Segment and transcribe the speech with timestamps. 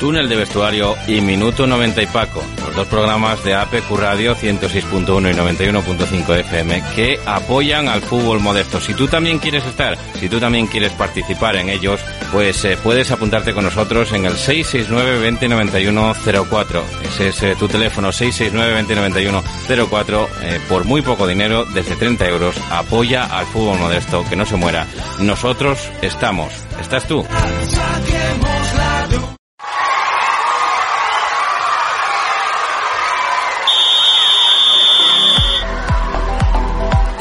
[0.00, 5.30] Túnel de Vestuario y Minuto 90 y Paco, los dos programas de APQ Radio 106.1
[5.30, 8.80] y 91.5 FM que apoyan al fútbol modesto.
[8.80, 12.00] Si tú también quieres estar, si tú también quieres participar en ellos,
[12.32, 16.14] pues eh, puedes apuntarte con nosotros en el 669 2091
[16.48, 16.82] 04.
[17.02, 19.44] Ese es eh, tu teléfono 669 2091
[19.90, 20.28] 04.
[20.66, 24.86] por muy poco dinero, desde 30 euros, apoya al fútbol modesto, que no se muera.
[25.18, 26.54] Nosotros estamos.
[26.80, 27.26] ¿Estás tú?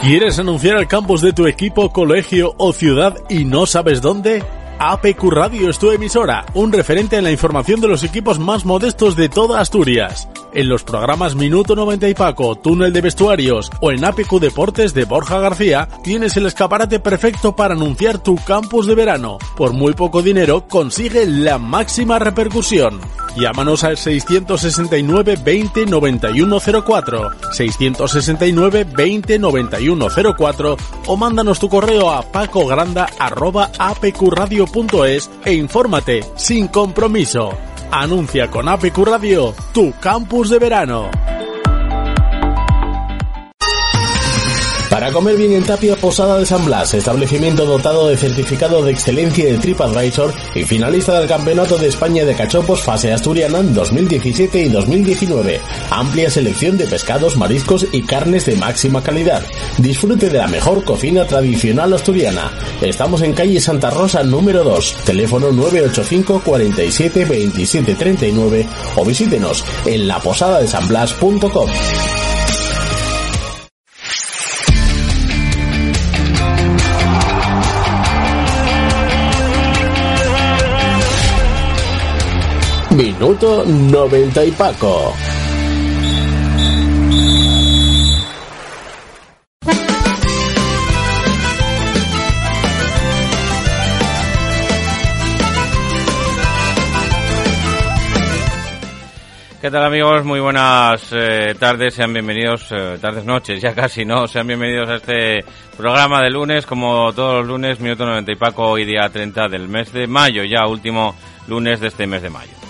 [0.01, 4.41] ¿Quieres anunciar al campus de tu equipo, colegio o ciudad y no sabes dónde?
[4.81, 9.17] APQ Radio es tu emisora, un referente en la información de los equipos más modestos
[9.17, 10.29] de toda Asturias.
[10.53, 15.03] En los programas Minuto 90 y Paco, Túnel de Vestuarios o en APQ Deportes de
[15.03, 19.37] Borja García, tienes el escaparate perfecto para anunciar tu campus de verano.
[19.57, 23.01] Por muy poco dinero, consigue la máxima repercusión.
[23.37, 32.23] Llámanos al 669 20 91 04, 669 20 91 04 o mándanos tu correo a
[34.69, 37.49] pacogranda@apqradio.es e infórmate sin compromiso.
[37.91, 41.38] Anuncia con APQ Radio tu campus de verano.
[44.99, 49.45] Para comer bien en Tapia, Posada de San Blas, establecimiento dotado de certificado de excelencia
[49.45, 54.67] de TripAdvisor y finalista del Campeonato de España de Cachopos Fase Asturiana en 2017 y
[54.67, 55.61] 2019.
[55.89, 59.41] Amplia selección de pescados, mariscos y carnes de máxima calidad.
[59.77, 62.51] Disfrute de la mejor cocina tradicional asturiana.
[62.81, 70.09] Estamos en calle Santa Rosa número 2, teléfono 985 47 27 39 o visítenos en
[70.09, 71.69] laposadadesanblas.com.
[83.19, 85.13] Minuto 90 y Paco.
[99.59, 100.23] ¿Qué tal amigos?
[100.23, 104.27] Muy buenas eh, tardes, sean bienvenidos, eh, tardes, noches, ya casi, ¿no?
[104.27, 105.43] Sean bienvenidos a este
[105.75, 109.67] programa de lunes, como todos los lunes, minuto 90 y Paco, hoy día 30 del
[109.67, 111.13] mes de mayo, ya último
[111.49, 112.68] lunes de este mes de mayo.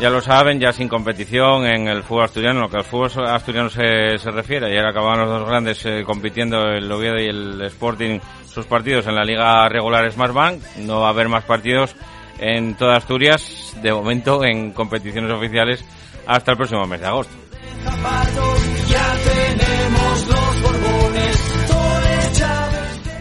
[0.00, 3.68] Ya lo saben, ya sin competición en el fútbol asturiano, lo que al fútbol asturiano
[3.68, 4.68] se, se refiere.
[4.68, 9.14] Ayer acababan los dos grandes eh, compitiendo, el Oviedo y el Sporting, sus partidos en
[9.14, 10.62] la liga regular Smartbank.
[10.78, 11.94] No va a haber más partidos
[12.38, 15.84] en toda Asturias, de momento en competiciones oficiales,
[16.26, 17.34] hasta el próximo mes de agosto.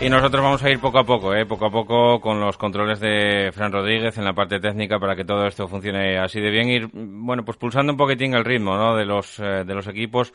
[0.01, 1.45] Y nosotros vamos a ir poco a poco, ¿eh?
[1.45, 5.25] poco a poco con los controles de Fran Rodríguez en la parte técnica para que
[5.25, 6.69] todo esto funcione así de bien.
[6.69, 8.95] Ir, bueno, pues pulsando un poquitín el ritmo, ¿no?
[8.95, 10.33] De los, eh, de los equipos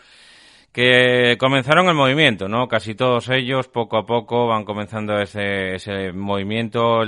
[0.70, 2.68] que comenzaron el movimiento, ¿no?
[2.68, 6.98] Casi todos ellos, poco a poco, van comenzando ese, ese movimiento,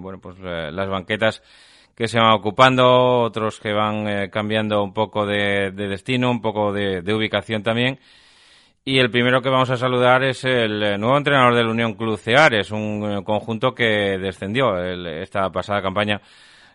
[0.00, 1.42] bueno, pues eh, las banquetas
[1.94, 6.40] que se van ocupando, otros que van eh, cambiando un poco de, de, destino, un
[6.40, 7.98] poco de, de ubicación también.
[8.88, 12.16] Y el primero que vamos a saludar es el eh, nuevo entrenador del Unión Club
[12.16, 16.20] Ceares, un eh, conjunto que descendió esta pasada campaña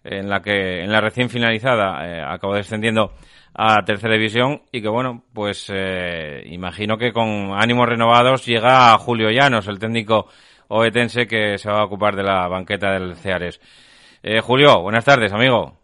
[0.04, 3.14] en la que en la recién finalizada eh, acabó descendiendo
[3.54, 9.30] a tercera división y que bueno, pues eh, imagino que con ánimos renovados llega Julio
[9.30, 10.28] Llanos, el técnico
[10.68, 13.62] oetense que se va a ocupar de la banqueta del Ceares.
[14.22, 15.78] Eh, Julio, buenas tardes, amigo.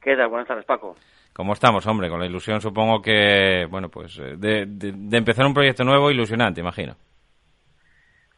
[0.00, 0.28] ¿Qué tal?
[0.28, 0.94] Buenas tardes, Paco.
[1.36, 2.08] ¿Cómo estamos, hombre?
[2.08, 6.62] Con la ilusión, supongo que, bueno, pues de, de, de, empezar un proyecto nuevo, ilusionante,
[6.62, 6.94] imagino.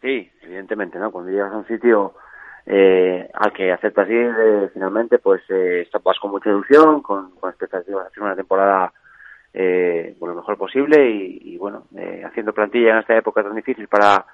[0.01, 1.13] Sí, evidentemente, ¿no?
[1.13, 2.15] Cuando llegas a un sitio
[2.67, 7.51] eh, al que aceptas ir, eh, finalmente, pues eh, vas con mucha ilusión, con, con
[7.51, 8.93] expectativas de hacer una temporada
[9.55, 13.87] eh, lo mejor posible y, y bueno, eh, haciendo plantilla en esta época tan difícil
[13.87, 14.27] para,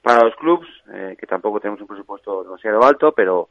[0.00, 3.48] para los clubs, eh, que tampoco tenemos un presupuesto demasiado alto, pero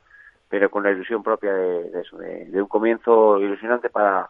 [0.48, 4.30] pero con la ilusión propia de, eso, de un comienzo ilusionante para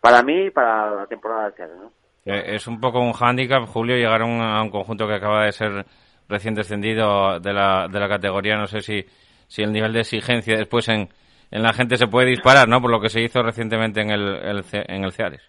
[0.00, 1.92] para mí y para la temporada de año, ¿no?
[2.24, 5.52] Es un poco un hándicap, Julio, llegar a un, a un, conjunto que acaba de
[5.52, 5.86] ser
[6.28, 8.56] recién descendido de la, de la categoría.
[8.56, 9.02] No sé si,
[9.46, 11.08] si el nivel de exigencia después en,
[11.50, 12.82] en la gente se puede disparar, ¿no?
[12.82, 15.42] Por lo que se hizo recientemente en el, el en el Ceares.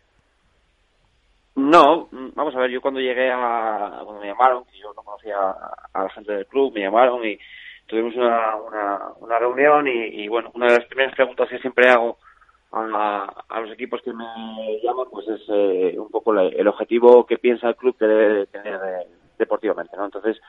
[1.56, 5.36] No, vamos a ver, yo cuando llegué a, cuando me llamaron, que yo no conocía
[5.38, 7.38] a, a la gente del club, me llamaron y
[7.86, 11.90] tuvimos una, una, una reunión y, y, bueno, una de las primeras preguntas que siempre
[11.90, 12.18] hago
[12.72, 17.26] a, a los equipos que me llaman, pues es eh, un poco la, el objetivo
[17.26, 19.08] que piensa el club que debe tener eh,
[19.38, 20.06] deportivamente, ¿no?
[20.06, 20.40] Entonces,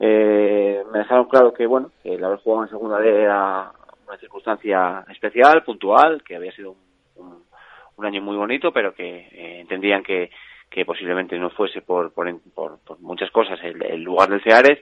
[0.00, 3.72] eh, me dejaron claro que, bueno, el haber jugado en segunda D era
[4.06, 6.76] una circunstancia especial, puntual, que había sido
[7.16, 10.30] un, año muy bonito, pero que eh, entendían que,
[10.70, 14.78] que posiblemente no fuese por, por, por, muchas cosas el, el, lugar del Ceares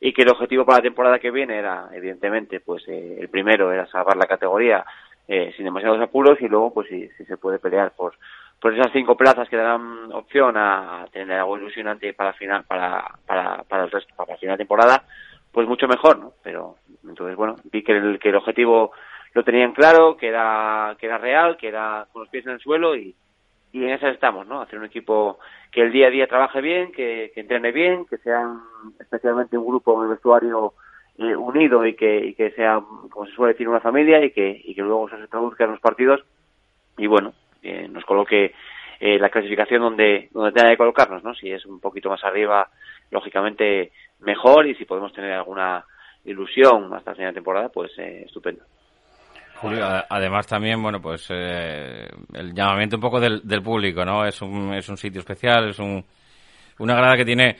[0.00, 3.72] y que el objetivo para la temporada que viene era, evidentemente, pues eh, el primero
[3.72, 4.86] era salvar la categoría
[5.28, 8.14] eh, sin demasiados apuros y luego, pues si, si se puede pelear por,
[8.60, 13.62] por esas cinco plazas que darán opción a tener algo ilusionante para final para para
[13.64, 15.04] para el resto para la final de temporada
[15.52, 16.76] pues mucho mejor no pero
[17.06, 18.92] entonces bueno vi que el que el objetivo
[19.34, 22.60] lo tenían claro que era que era real que era con los pies en el
[22.60, 23.14] suelo y
[23.72, 25.38] y en eso estamos no hacer un equipo
[25.70, 28.62] que el día a día trabaje bien que, que entrene bien que sean
[28.98, 30.72] especialmente un grupo en vestuario
[31.18, 32.80] unido y que y que sea
[33.10, 35.80] como se suele decir una familia y que y que luego se traduzca en los
[35.80, 36.22] partidos
[36.98, 37.32] y bueno
[37.62, 38.52] eh, nos coloque
[38.98, 41.34] eh, la clasificación donde, donde tenga que colocarnos, ¿no?
[41.34, 42.68] Si es un poquito más arriba,
[43.10, 45.84] lógicamente mejor y si podemos tener alguna
[46.24, 48.64] ilusión hasta la final de temporada, pues eh, estupendo.
[49.56, 54.24] Julio, además también, bueno, pues eh, el llamamiento un poco del, del, público, ¿no?
[54.24, 56.04] Es un, es un sitio especial, es un,
[56.78, 57.56] una grada que tiene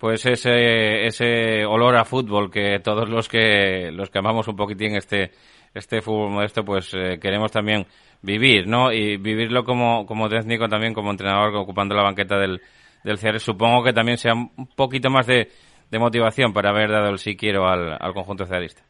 [0.00, 4.96] pues ese, ese olor a fútbol que todos los que los que amamos un poquitín
[4.96, 5.30] este
[5.74, 7.86] este fútbol modesto pues eh, queremos también
[8.22, 8.92] vivir, ¿no?
[8.92, 12.60] Y vivirlo como, como técnico también, como entrenador, ocupando la banqueta del,
[13.04, 15.48] del supongo que también sea un poquito más de,
[15.90, 18.82] de motivación para haber dado el sí quiero al, al conjunto cearista.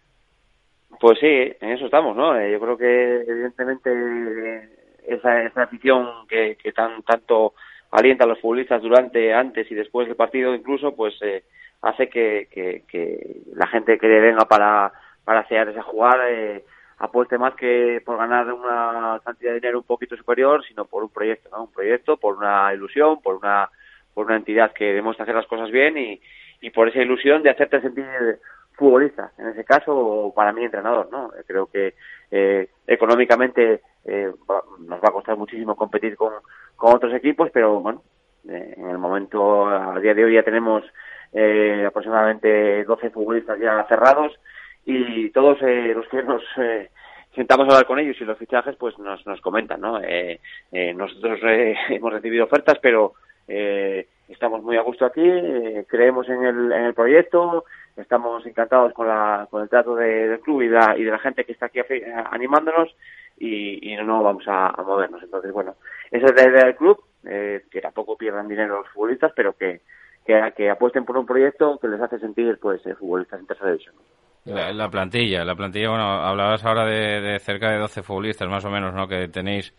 [1.01, 2.39] Pues sí, en eso estamos, ¿no?
[2.39, 4.69] Eh, yo creo que evidentemente
[5.07, 7.55] esa, esa afición que, que tan tanto
[7.91, 11.45] alienta a los futbolistas durante, antes y después del partido incluso, pues eh,
[11.83, 14.93] hace que, que, la gente que venga para,
[15.25, 16.65] para hacer ese jugar eh,
[16.99, 21.11] apueste más que por ganar una cantidad de dinero un poquito superior, sino por un
[21.11, 21.65] proyecto, ¿no?
[21.65, 23.71] Un proyecto, por una ilusión, por una,
[24.13, 26.21] por una entidad que demuestra hacer las cosas bien y,
[26.61, 28.05] y por esa ilusión de hacerte sentir
[28.75, 31.31] futbolista, en ese caso, o para mí entrenador, ¿no?
[31.47, 31.95] Creo que
[32.31, 34.33] eh, económicamente eh,
[34.79, 36.33] nos va a costar muchísimo competir con,
[36.81, 38.03] con otros equipos, pero bueno,
[38.49, 40.83] eh, en el momento, a día de hoy ya tenemos
[41.33, 44.33] eh, aproximadamente 12 futbolistas ya cerrados,
[44.85, 46.91] y todos eh, los que nos eh,
[47.35, 50.01] sentamos a hablar con ellos y los fichajes pues nos, nos comentan, ¿no?
[50.03, 50.41] Eh,
[50.95, 51.39] nosotros
[51.91, 53.13] hemos recibido ofertas, pero
[53.47, 55.29] estamos muy a gusto aquí,
[55.89, 57.65] creemos en el, en el proyecto,
[57.97, 61.19] estamos encantados con, la, con el trato de, del club y la, y de la
[61.19, 61.81] gente que está aquí
[62.31, 62.95] animándonos
[63.41, 65.23] y, y no vamos a, movernos.
[65.23, 65.75] Entonces, bueno,
[66.11, 69.81] esa es la idea del club, eh, que tampoco pierdan dinero los futbolistas, pero que,
[70.25, 73.95] que, apuesten por un proyecto que les hace sentir pues eh, futbolistas en tercera división.
[74.45, 78.71] La, la, plantilla, la plantilla, bueno, hablabas ahora de, cerca de 12 futbolistas más o
[78.71, 79.09] menos, ¿no?
[79.09, 79.75] Que tenéis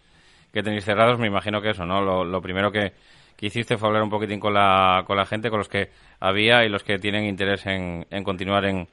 [0.52, 2.02] que tenéis cerrados, me imagino que eso, ¿no?
[2.02, 2.92] Lo, lo primero que,
[3.38, 6.66] que, hiciste fue hablar un poquitín con la, con la gente, con los que había
[6.66, 8.88] y los que tienen interés en, en continuar en,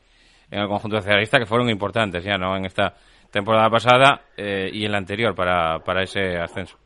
[0.51, 2.57] en el conjunto cearista, que fueron importantes ya, ¿no?
[2.57, 2.95] En esta
[3.31, 6.77] temporada pasada eh, y en la anterior para, para ese ascenso.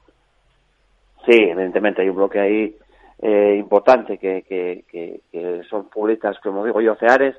[1.27, 2.77] Sí, evidentemente hay un bloque ahí
[3.21, 7.37] eh, importante que, que, que, que son futbolistas, como digo yo, ceares,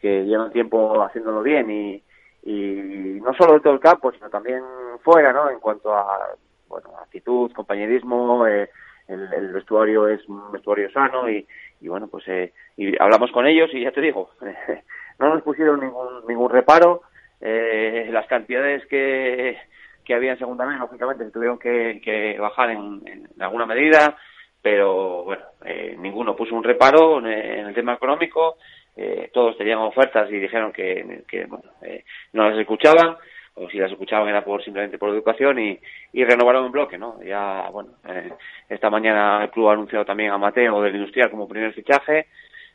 [0.00, 2.02] que llevan tiempo haciéndolo bien y,
[2.44, 4.62] y no solo dentro del campo, sino también
[5.02, 5.50] fuera, ¿no?
[5.50, 6.34] En cuanto a,
[6.68, 8.70] bueno, actitud, compañerismo, eh,
[9.08, 11.46] el, el, vestuario es un vestuario sano y,
[11.80, 14.30] y bueno, pues eh, y hablamos con ellos y ya te digo,
[15.18, 17.02] no nos pusieron ningún, ningún reparo,
[17.40, 19.58] eh, las cantidades que,
[20.04, 24.16] que había en segunda vez, lógicamente, tuvieron que, que bajar en, en, alguna medida,
[24.62, 28.56] pero bueno, eh, ninguno puso un reparo en, en el tema económico,
[28.96, 33.16] eh, todos tenían ofertas y dijeron que, que bueno, eh, no las escuchaban
[33.54, 35.78] o si las escuchaban era por simplemente por educación y,
[36.12, 37.20] y renovaron en bloque, ¿no?
[37.22, 38.32] Ya, bueno, eh,
[38.68, 42.26] esta mañana el club ha anunciado también a Mateo del Industrial como primer fichaje,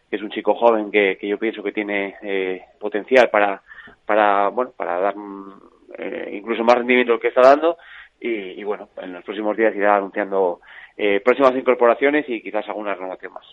[0.10, 3.62] que es un chico joven que, que yo pienso que tiene eh, potencial para,
[4.06, 5.16] para, bueno, para dar
[5.98, 7.78] eh, incluso más rendimiento que está dando
[8.20, 10.62] y, y, bueno, en los próximos días irá anunciando
[10.98, 13.46] eh, próximas incorporaciones y quizás alguna renovación más.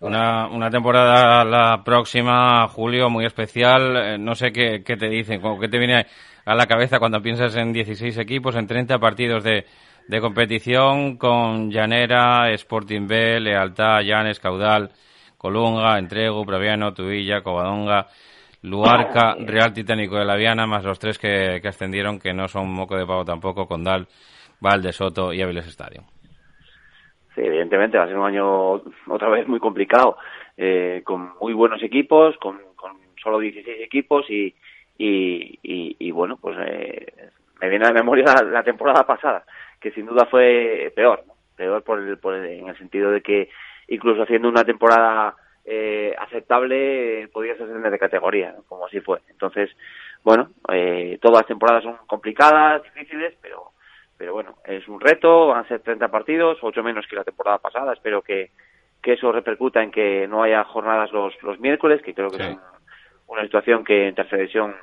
[0.00, 3.96] Una, una temporada la próxima, Julio, muy especial.
[3.96, 6.06] Eh, no sé qué, qué te dicen, qué te viene
[6.44, 9.64] a la cabeza cuando piensas en 16 equipos, en 30 partidos de,
[10.06, 14.90] de competición con Llanera, Sporting B, Lealtad, Llanes, Caudal,
[15.36, 18.06] Colunga, Entrego, Praviano, Tuilla, Covadonga,
[18.62, 22.72] Luarca, Real Titánico de la Viana, más los tres que, que ascendieron, que no son
[22.72, 24.06] moco de pavo tampoco, Condal,
[24.60, 26.02] Valde, Soto y Áviles Estadio
[27.38, 28.72] sí, evidentemente va a ser un año
[29.06, 30.16] otra vez muy complicado,
[30.56, 34.54] eh, con muy buenos equipos, con, con solo 16 equipos y,
[34.98, 39.44] y, y, y bueno, pues eh, me viene a la memoria la, la, temporada pasada,
[39.80, 41.34] que sin duda fue peor, ¿no?
[41.56, 43.48] peor por el, por el, en el sentido de que
[43.88, 45.34] incluso haciendo una temporada
[45.70, 49.20] eh, aceptable podría ser de categoría, como así fue.
[49.28, 49.70] Entonces,
[50.24, 53.72] bueno, eh, todas las temporadas son complicadas, difíciles, pero
[54.16, 57.58] pero bueno, es un reto, van a ser 30 partidos, ocho menos que la temporada
[57.58, 58.50] pasada, espero que,
[59.00, 62.56] que eso repercuta en que no haya jornadas los, los miércoles, que creo que es
[63.28, 64.74] una situación que en tercera división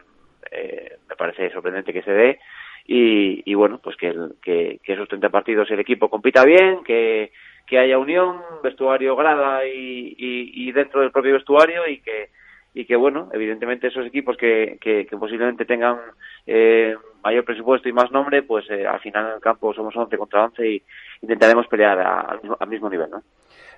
[0.51, 2.39] eh, me parece sorprendente que se dé,
[2.85, 7.33] y, y bueno, pues que, que, que esos 30 partidos el equipo compita bien, que
[7.65, 12.29] que haya unión, vestuario grada y, y, dentro del propio vestuario y que
[12.77, 15.97] y que bueno, evidentemente esos equipos que, que, posiblemente tengan
[16.45, 16.93] eh,
[17.23, 20.43] mayor presupuesto y más nombre, pues eh, al final en el campo somos 11 contra
[20.43, 20.83] 11 y
[21.21, 23.21] intentaremos pelear al mismo nivel, ¿no?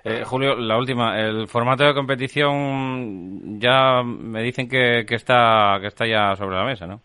[0.02, 5.86] Eh, Julio, la última, el formato de competición ya me dicen que, que está que
[5.86, 7.00] está ya sobre la mesa, ¿no?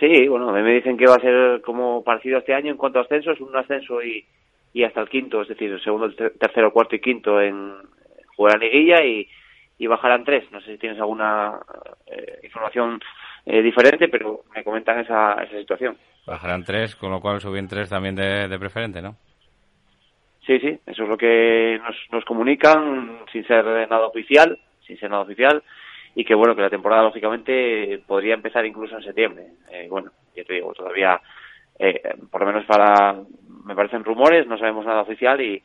[0.00, 3.02] Sí, bueno, me dicen que va a ser como parecido este año en cuanto a
[3.02, 4.24] ascensos, un ascenso y,
[4.72, 7.74] y hasta el quinto, es decir, el segundo, tercero, cuarto y quinto en
[8.36, 9.28] jugar a liguilla y,
[9.78, 10.50] y bajarán tres.
[10.52, 11.58] No sé si tienes alguna
[12.06, 13.00] eh, información
[13.46, 15.96] eh, diferente, pero me comentan esa, esa situación.
[16.26, 19.16] Bajarán tres, con lo cual suben tres también de, de preferente, ¿no?
[20.46, 25.10] Sí, sí, eso es lo que nos, nos comunican sin ser nada oficial, sin ser
[25.10, 25.62] nada oficial,
[26.14, 29.44] y que bueno, que la temporada lógicamente podría empezar incluso en septiembre.
[29.70, 31.20] Eh, bueno, ya te digo, todavía,
[31.80, 33.16] eh, por lo menos para
[33.64, 35.62] me parecen rumores, no sabemos nada oficial, y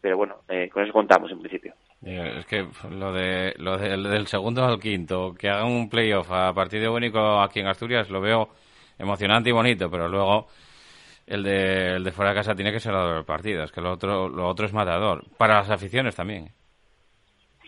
[0.00, 1.74] pero bueno, eh, con eso contamos en principio.
[2.02, 6.94] Es que lo de lo del segundo al quinto, que hagan un playoff a partido
[6.94, 8.48] único aquí en Asturias, lo veo
[8.98, 10.46] emocionante y bonito, pero luego
[11.26, 14.28] el de, el de fuera de casa tiene que ser los partidos, que lo otro,
[14.28, 15.24] lo otro es matador.
[15.36, 16.48] Para las aficiones también.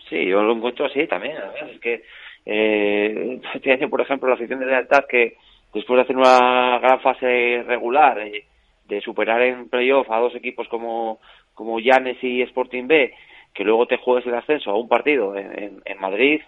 [0.09, 1.35] Sí, yo lo encuentro así también.
[1.69, 2.03] Es que,
[2.45, 5.35] eh, este por ejemplo, la afición de lealtad que
[5.73, 8.45] después de hacer una gran fase regular, eh,
[8.85, 11.19] de superar en playoff a dos equipos como,
[11.53, 13.13] como Llanes y Sporting B,
[13.53, 16.41] que luego te juegues el ascenso a un partido en, en, Madrid,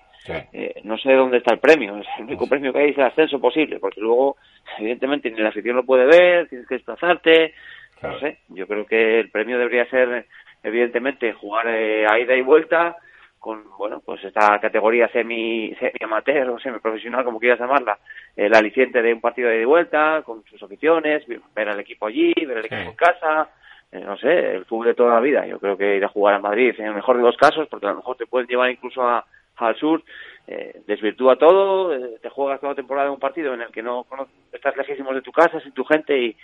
[0.53, 1.98] eh, no sé dónde está el premio.
[1.98, 4.38] Es el único premio que hay es el ascenso posible, porque luego,
[4.77, 7.53] evidentemente, ni la afición lo puede ver, tienes que desplazarte.
[8.01, 10.25] No sé, yo creo que el premio debería ser,
[10.62, 12.98] evidentemente, jugar eh, a ida y vuelta
[13.44, 18.00] con bueno pues esta categoría semi, semi amateur o semi profesional como quieras llamarla
[18.38, 22.60] el aliciente de un partido de vuelta con sus aficiones ver al equipo allí ver
[22.60, 23.50] al equipo en casa
[23.92, 25.46] eh, no sé el fútbol de toda la vida.
[25.46, 27.86] Yo creo que ir a jugar a Madrid en el mejor de los casos porque
[27.86, 29.26] a lo mejor te pueden llevar incluso a,
[29.58, 30.02] al sur
[30.48, 33.84] eh, desvirtúa todo eh, te juegas toda la temporada en un partido en el que
[33.84, 36.36] no, no estás lejísimos de tu casa sin tu gente y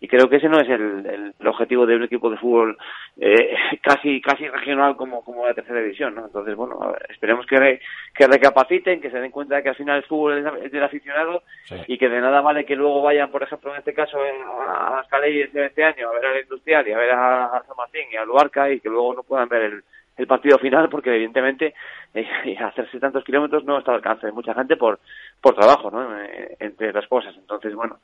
[0.00, 2.78] y creo que ese no es el, el, objetivo de un equipo de fútbol
[3.16, 6.26] eh, casi casi regional como, como la tercera división, ¿no?
[6.26, 7.80] Entonces, bueno, esperemos que,
[8.14, 11.42] que recapaciten, que se den cuenta de que al final el fútbol es, del aficionado
[11.86, 15.08] y que de nada vale que luego vayan, por ejemplo, en este caso a las
[15.08, 18.16] Caleyes de este año a ver al Industrial y a ver a, San Martín y
[18.16, 19.82] a Luarca y que luego no puedan ver el,
[20.16, 21.74] el partido final porque evidentemente
[22.14, 25.00] eh, hacerse tantos kilómetros no está al alcance de mucha gente por
[25.40, 27.34] por trabajo no eh, entre las cosas.
[27.36, 27.98] Entonces bueno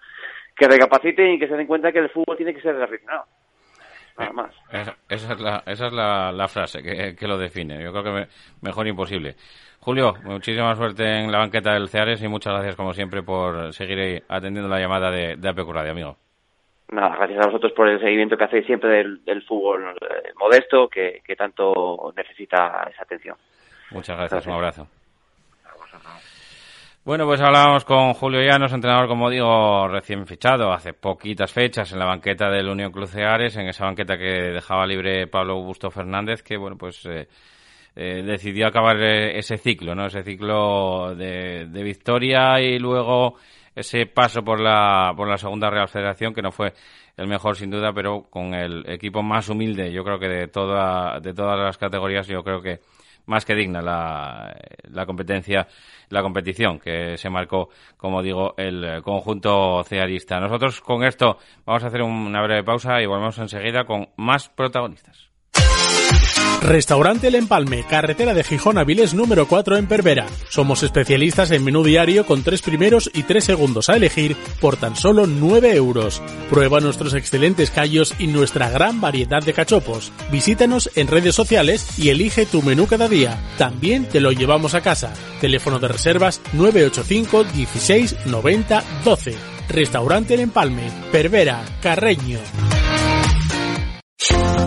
[0.56, 3.24] que recapaciten y que se den cuenta que el fútbol tiene que ser aficionado.
[4.16, 4.54] Nada más.
[5.08, 7.82] Esa, es la, esa es la, la frase que, que, lo define.
[7.82, 8.28] Yo creo que
[8.62, 9.34] mejor imposible.
[9.80, 14.22] Julio, muchísima suerte en la banqueta del Ceares y muchas gracias, como siempre, por seguir
[14.28, 16.16] atendiendo la llamada de, de APQ Radio, amigo.
[16.90, 20.88] Nada, gracias a vosotros por el seguimiento que hacéis siempre del, del fútbol eh, modesto
[20.88, 23.36] que, que tanto necesita esa atención.
[23.90, 24.86] Muchas gracias, un abrazo.
[27.04, 31.98] Bueno, pues hablábamos con Julio Llanos, entrenador, como digo, recién fichado hace poquitas fechas en
[31.98, 36.56] la banqueta del Unión Cruceares, en esa banqueta que dejaba libre Pablo Augusto Fernández, que,
[36.56, 37.28] bueno, pues eh,
[37.94, 40.06] eh, decidió acabar eh, ese ciclo, ¿no?
[40.06, 43.34] Ese ciclo de, de, victoria y luego
[43.74, 46.72] ese paso por la, por la segunda Real Federación, que no fue
[47.18, 51.20] el mejor sin duda, pero con el equipo más humilde, yo creo que de, toda,
[51.20, 52.80] de todas las categorías, yo creo que
[53.26, 54.54] más que digna la,
[54.90, 55.66] la competencia,
[56.08, 60.40] la competición que se marcó, como digo, el conjunto cearista.
[60.40, 65.30] Nosotros con esto vamos a hacer una breve pausa y volvemos enseguida con más protagonistas.
[66.64, 70.24] Restaurante El Empalme, carretera de Gijón a número 4 en Pervera.
[70.48, 74.96] Somos especialistas en menú diario con tres primeros y tres segundos a elegir por tan
[74.96, 76.22] solo 9 euros.
[76.48, 80.10] Prueba nuestros excelentes callos y nuestra gran variedad de cachopos.
[80.32, 83.38] Visítanos en redes sociales y elige tu menú cada día.
[83.58, 85.12] También te lo llevamos a casa.
[85.42, 89.34] Teléfono de reservas 985 16 90 12.
[89.68, 92.38] Restaurante El Empalme, Pervera, Carreño.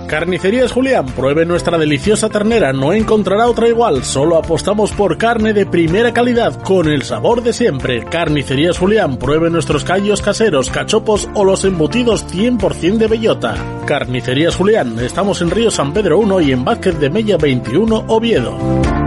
[0.08, 5.66] Carnicerías Julián, pruebe nuestra deliciosa ternera, no encontrará otra igual, solo apostamos por carne de
[5.66, 8.06] primera calidad, con el sabor de siempre.
[8.06, 13.56] Carnicerías Julián, pruebe nuestros callos caseros, cachopos o los embutidos 100% de bellota.
[13.86, 19.07] Carnicerías Julián, estamos en Río San Pedro 1 y en Vázquez de Mella 21, Oviedo.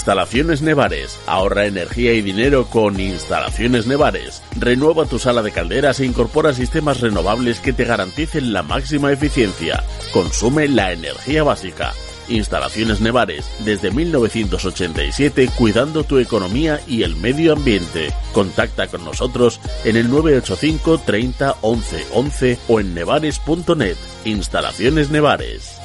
[0.00, 1.20] Instalaciones Nevares.
[1.26, 4.42] Ahorra energía y dinero con Instalaciones Nevares.
[4.58, 9.84] Renueva tu sala de calderas e incorpora sistemas renovables que te garanticen la máxima eficiencia.
[10.10, 11.92] Consume la energía básica.
[12.28, 18.10] Instalaciones Nevares, desde 1987 cuidando tu economía y el medio ambiente.
[18.32, 23.96] Contacta con nosotros en el 985 30 11 11 o en nevares.net.
[24.24, 25.79] Instalaciones Nevares.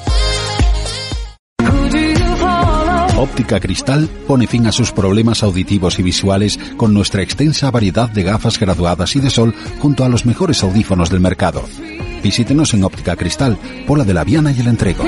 [3.18, 8.22] Óptica Cristal pone fin a sus problemas auditivos y visuales con nuestra extensa variedad de
[8.22, 11.64] gafas graduadas y de sol junto a los mejores audífonos del mercado.
[12.22, 13.56] Visítenos en Óptica Cristal,
[13.86, 15.04] Pola de la Viana y el Entrego.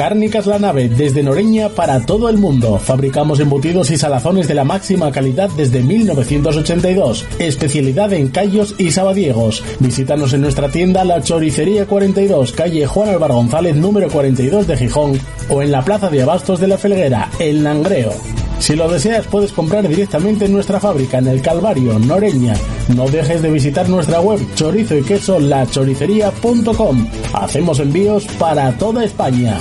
[0.00, 2.78] Cárnicas La Nave, desde Noreña para todo el mundo.
[2.78, 7.26] Fabricamos embutidos y salazones de la máxima calidad desde 1982.
[7.38, 9.62] Especialidad en callos y sabadiegos.
[9.78, 15.20] Visítanos en nuestra tienda La Choricería 42, calle Juan Álvaro González, número 42 de Gijón,
[15.50, 18.39] o en la Plaza de Abastos de la Felguera, El Langreo.
[18.60, 22.52] Si lo deseas, puedes comprar directamente en nuestra fábrica en el Calvario, Noreña.
[22.94, 27.08] No dejes de visitar nuestra web chorizo y queso lachoricería.com.
[27.32, 29.58] Hacemos envíos para toda España.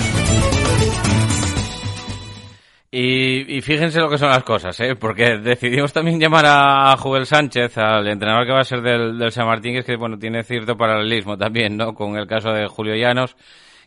[2.92, 4.96] Y, fíjense lo que son las cosas, ¿eh?
[4.96, 9.32] porque decidimos también llamar a Joel Sánchez, al entrenador que va a ser del, del
[9.32, 11.94] San Martín, que es que bueno tiene cierto paralelismo también, ¿no?
[11.94, 13.36] Con el caso de Julio Llanos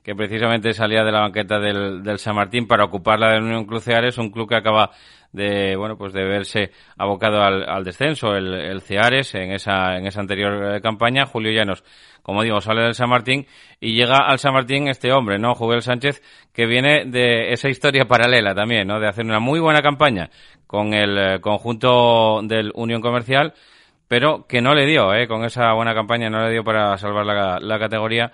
[0.02, 3.64] que precisamente salía de la banqueta del, del San Martín para ocupar la de Unión
[3.66, 4.90] Cruceares, un club que acaba
[5.32, 10.06] de bueno pues de verse abocado al, al descenso el, el, Ceares en esa en
[10.06, 11.26] esa anterior eh, campaña.
[11.26, 11.84] Julio Llanos
[12.22, 13.46] como digo sale del San Martín
[13.80, 18.04] y llega al San Martín este hombre no Juguel Sánchez que viene de esa historia
[18.04, 20.28] paralela también no de hacer una muy buena campaña
[20.66, 23.54] con el eh, conjunto del Unión Comercial
[24.08, 27.24] pero que no le dio eh con esa buena campaña no le dio para salvar
[27.24, 28.32] la, la categoría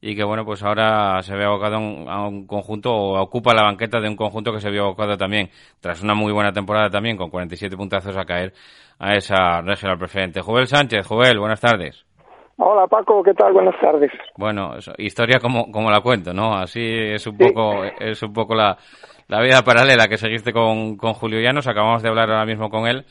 [0.00, 4.00] y que bueno pues ahora se ve abocado a un conjunto o ocupa la banqueta
[4.00, 7.30] de un conjunto que se vio abocado también tras una muy buena temporada también con
[7.30, 8.52] 47 puntazos a caer
[8.98, 10.42] a esa regional preferente.
[10.42, 12.04] Joel Sánchez, Joel, buenas tardes.
[12.58, 13.54] Hola Paco, ¿qué tal?
[13.54, 14.10] Buenas tardes.
[14.36, 16.54] Bueno, historia como, como la cuento, ¿no?
[16.54, 18.76] Así es un poco es un poco la,
[19.28, 22.86] la vida paralela que seguiste con, con Julio Llanos, acabamos de hablar ahora mismo con
[22.86, 23.06] él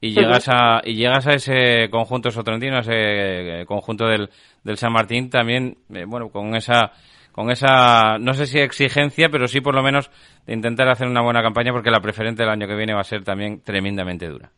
[0.00, 4.30] y llegas a y llegas a ese conjunto sotrentino, a ese eh, conjunto del,
[4.64, 6.92] del San Martín también, eh, bueno, con esa
[7.32, 10.10] con esa no sé si exigencia, pero sí por lo menos
[10.46, 13.04] de intentar hacer una buena campaña porque la preferente del año que viene va a
[13.04, 14.50] ser también tremendamente dura.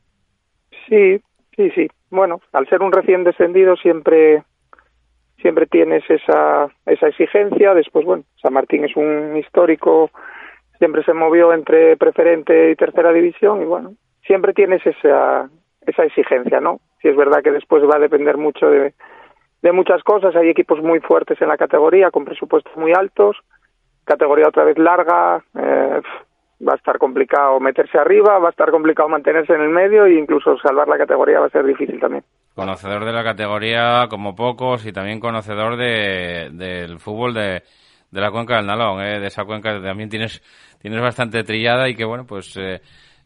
[0.89, 1.21] Sí,
[1.57, 1.89] sí, sí.
[2.11, 4.43] Bueno, al ser un recién descendido siempre
[5.43, 10.11] siempre tienes esa esa exigencia, después bueno, San Martín es un histórico
[10.81, 13.93] siempre se movió entre preferente y tercera división y bueno,
[14.27, 15.49] siempre tienes esa,
[15.83, 16.81] esa exigencia, ¿no?
[17.03, 18.95] Si es verdad que después va a depender mucho de,
[19.63, 23.37] de muchas cosas, hay equipos muy fuertes en la categoría, con presupuestos muy altos,
[24.05, 26.01] categoría otra vez larga, eh,
[26.67, 30.19] va a estar complicado meterse arriba, va a estar complicado mantenerse en el medio e
[30.19, 32.25] incluso salvar la categoría va a ser difícil también.
[32.55, 37.63] Conocedor de la categoría como pocos y también conocedor de, del fútbol de,
[38.11, 39.21] de la cuenca del Nalón, ¿eh?
[39.21, 40.43] de esa cuenca que también tienes,
[40.81, 42.57] tienes bastante trillada y que bueno, pues...
[42.57, 42.81] Eh,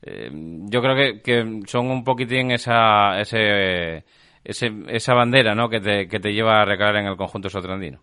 [0.06, 0.28] eh,
[0.68, 4.04] yo creo que, que, son un poquitín esa, ese,
[4.44, 5.68] esa bandera ¿no?
[5.68, 7.98] que, te, que te lleva a recalar en el conjunto sotrandino.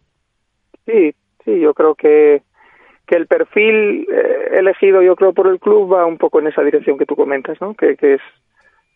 [0.85, 1.13] Sí,
[1.45, 2.41] sí, yo creo que,
[3.05, 6.63] que el perfil eh, elegido, yo creo, por el club va un poco en esa
[6.63, 7.75] dirección que tú comentas, ¿no?
[7.75, 8.21] que, que es,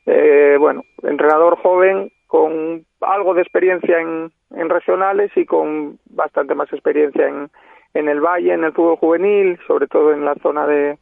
[0.07, 6.71] eh, bueno, entrenador joven con algo de experiencia en, en regionales y con bastante más
[6.73, 7.49] experiencia en,
[7.93, 10.97] en el Valle, en el fútbol juvenil, sobre todo en la zona de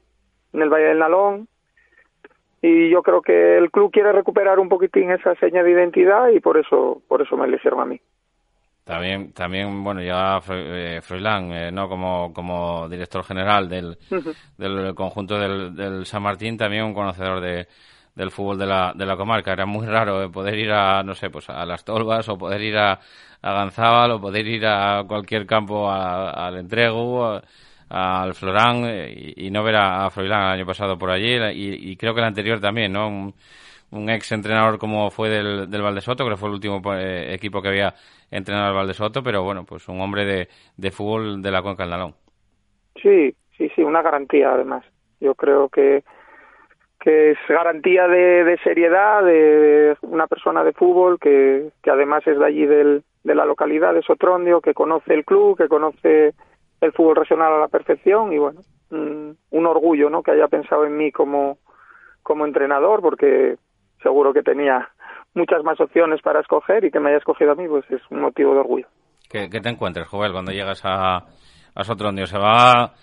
[0.54, 1.48] en el Valle del Nalón
[2.66, 6.40] y yo creo que el club quiere recuperar un poquitín esa seña de identidad y
[6.40, 8.00] por eso por eso me eligieron a mí.
[8.86, 11.90] También, también bueno, ya eh, Froilán, eh, ¿no?
[11.90, 13.98] Como, como director general del,
[14.58, 17.68] del conjunto del, del, San Martín, también un conocedor de,
[18.16, 19.52] del fútbol de la, de la comarca.
[19.52, 22.62] Era muy raro eh, poder ir a, no sé, pues a Las Tolvas o poder
[22.62, 22.98] ir a,
[23.42, 27.42] a Ganzábal o poder ir a cualquier campo al Entrego
[27.94, 32.16] al Florán eh, y, no ver a, Froilán el año pasado por allí y, creo
[32.16, 33.08] que el anterior también, ¿no?
[33.08, 37.68] Un, ex entrenador como fue del, del Valdesoto, que fue el último eh, equipo que
[37.68, 37.94] había
[38.32, 41.92] entrenado al Valdesoto, pero bueno, pues un hombre de, de fútbol de la Cuenca del
[41.92, 42.16] Nalón.
[43.00, 44.84] Sí, sí, sí, una garantía además.
[45.20, 46.04] Yo creo que
[47.00, 52.46] que es garantía de, seriedad de una persona de fútbol que, que además es de
[52.46, 56.34] allí del, de la localidad de Sotrondio, que conoce el club, que conoce
[56.84, 60.22] el fútbol regional a la perfección y bueno, un orgullo ¿no?
[60.22, 61.58] que haya pensado en mí como,
[62.22, 63.56] como entrenador porque
[64.02, 64.90] seguro que tenía
[65.34, 68.22] muchas más opciones para escoger y que me haya escogido a mí pues es un
[68.22, 68.88] motivo de orgullo.
[69.30, 71.26] ¿Qué, te encuentras, Joel, cuando llegas a,
[71.74, 72.28] a Sotrondio?
[72.28, 72.94] ¿Se va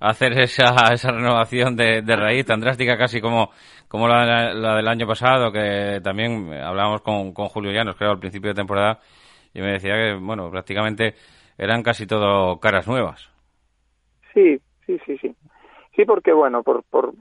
[0.00, 3.50] hacer esa, esa renovación de, de raíz tan drástica casi como,
[3.88, 8.50] como la, del año pasado, que también hablábamos con, con Julio Llanos, creo, al principio
[8.50, 8.98] de temporada,
[9.54, 11.14] y me decía que, bueno, prácticamente
[11.58, 13.30] eran casi todo caras nuevas.
[14.34, 15.34] Sí, sí, sí, sí.
[15.94, 17.14] Sí, porque, bueno, por, por,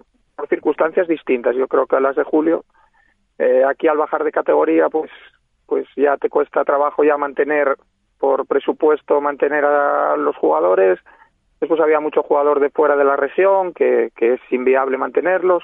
[0.50, 1.56] circunstancias distintas.
[1.56, 2.66] Yo creo que a las de Julio,
[3.40, 5.10] eh, aquí al bajar de categoría, pues,
[5.66, 7.78] pues ya te cuesta trabajo ya mantener
[8.20, 11.00] por presupuesto mantener a los jugadores
[11.60, 15.64] Después había mucho jugador de fuera de la región que, que es inviable mantenerlos.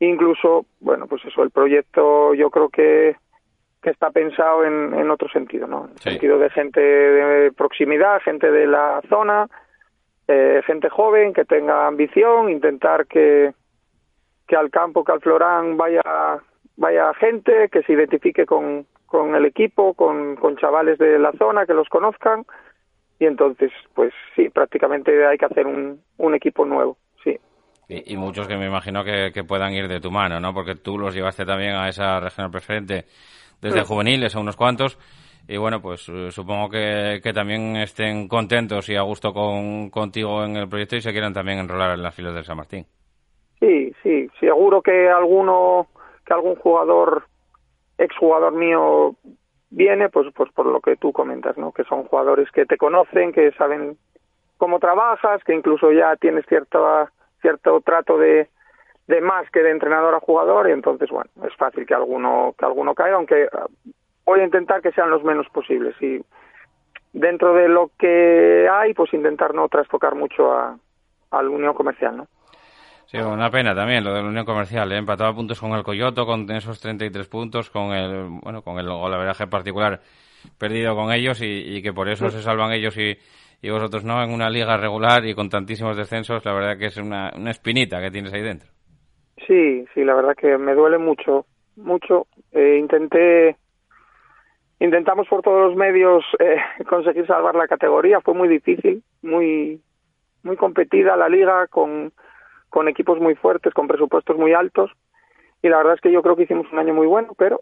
[0.00, 3.16] Incluso, bueno, pues eso, el proyecto yo creo que,
[3.82, 5.84] que está pensado en, en otro sentido, ¿no?
[5.84, 9.48] En el sentido de gente de proximidad, gente de la zona,
[10.26, 13.52] eh, gente joven que tenga ambición, intentar que,
[14.46, 16.02] que al campo, que al Florán vaya,
[16.76, 21.66] vaya gente, que se identifique con, con el equipo, con, con chavales de la zona,
[21.66, 22.44] que los conozcan
[23.18, 27.38] y entonces, pues sí, prácticamente hay que hacer un, un equipo nuevo, sí.
[27.88, 30.52] Y, muchos que me imagino que, puedan ir de tu mano, ¿no?
[30.54, 33.06] Porque tú los llevaste también a esa región preferente
[33.60, 34.98] desde juveniles a unos cuantos.
[35.48, 40.44] Y bueno, pues eh, supongo que, que también estén contentos y a gusto con, contigo
[40.44, 42.84] en el proyecto y se quieran también enrolar en las filas del San Martín.
[43.58, 45.88] Sí, sí, seguro que alguno,
[46.26, 47.24] que algún jugador,
[47.96, 49.16] exjugador mío
[49.70, 53.32] viene pues pues por lo que tú comentas no que son jugadores que te conocen
[53.32, 53.98] que saben
[54.56, 57.08] cómo trabajas que incluso ya tienes cierto
[57.42, 58.48] cierto trato de
[59.08, 62.64] de más que de entrenador a jugador y entonces bueno es fácil que alguno que
[62.64, 63.66] alguno caiga aunque ah,
[64.24, 66.20] voy a intentar que sean los menos posibles y
[67.12, 70.76] dentro de lo que hay pues intentar no trastocar mucho a
[71.30, 72.26] al unión comercial no
[73.06, 74.98] Sí, una pena también lo de la Unión Comercial, ¿eh?
[74.98, 78.86] empatado a puntos con el Coyoto, con esos 33 puntos, con el, bueno, con el
[78.86, 80.02] golaveraje particular
[80.58, 83.16] perdido con ellos y, que por eso se salvan ellos y,
[83.62, 86.98] y, vosotros no en una liga regular y con tantísimos descensos, la verdad que es
[86.98, 88.68] una, una espinita que tienes ahí dentro.
[89.46, 91.46] Sí, sí, la verdad que me duele mucho,
[91.76, 92.26] mucho.
[92.52, 93.56] Eh, intenté,
[94.80, 99.80] intentamos por todos los medios eh, conseguir salvar la categoría, fue muy difícil, muy,
[100.42, 102.12] muy competida la liga con
[102.70, 104.90] con equipos muy fuertes, con presupuestos muy altos.
[105.62, 107.60] Y la verdad es que yo creo que hicimos un año muy bueno, pero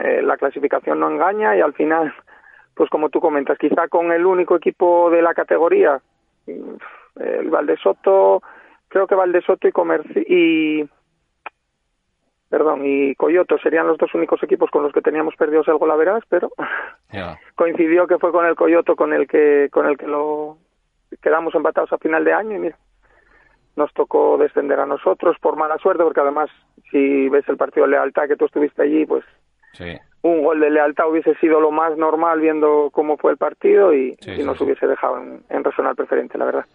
[0.00, 2.14] eh, la clasificación no engaña y al final,
[2.74, 6.00] pues como tú comentas, quizá con el único equipo de la categoría,
[6.46, 8.42] el Valdesoto,
[8.88, 10.88] creo que Valdesoto y Comerci y
[12.48, 16.24] perdón, y Coyoto serían los dos únicos equipos con los que teníamos perdidos el Golaveras,
[16.28, 16.50] pero
[17.54, 20.58] coincidió que fue con el Coyoto con el que con el que lo
[21.22, 22.78] quedamos empatados a final de año y mira,
[23.76, 26.50] nos tocó descender a nosotros por mala suerte, porque además,
[26.90, 29.24] si ves el partido de lealtad que tú estuviste allí, pues
[30.22, 34.16] un gol de lealtad hubiese sido lo más normal viendo cómo fue el partido y,
[34.44, 35.62] nos hubiese dejado en, en
[35.94, 36.66] preferente, la verdad.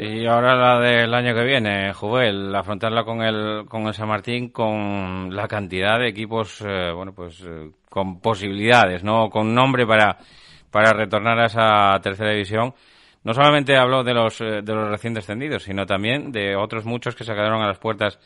[0.00, 4.50] Y ahora la del año que viene, Juvel, afrontarla con el, con el San Martín
[4.50, 9.28] con la cantidad de equipos, eh, bueno, pues eh, con posibilidades, ¿no?
[9.28, 10.16] Con nombre para,
[10.70, 12.74] para retornar a esa tercera división
[13.24, 17.14] no solamente hablo de los, eh, de los recién descendidos, sino también de otros muchos
[17.14, 18.18] que se quedaron a las puertas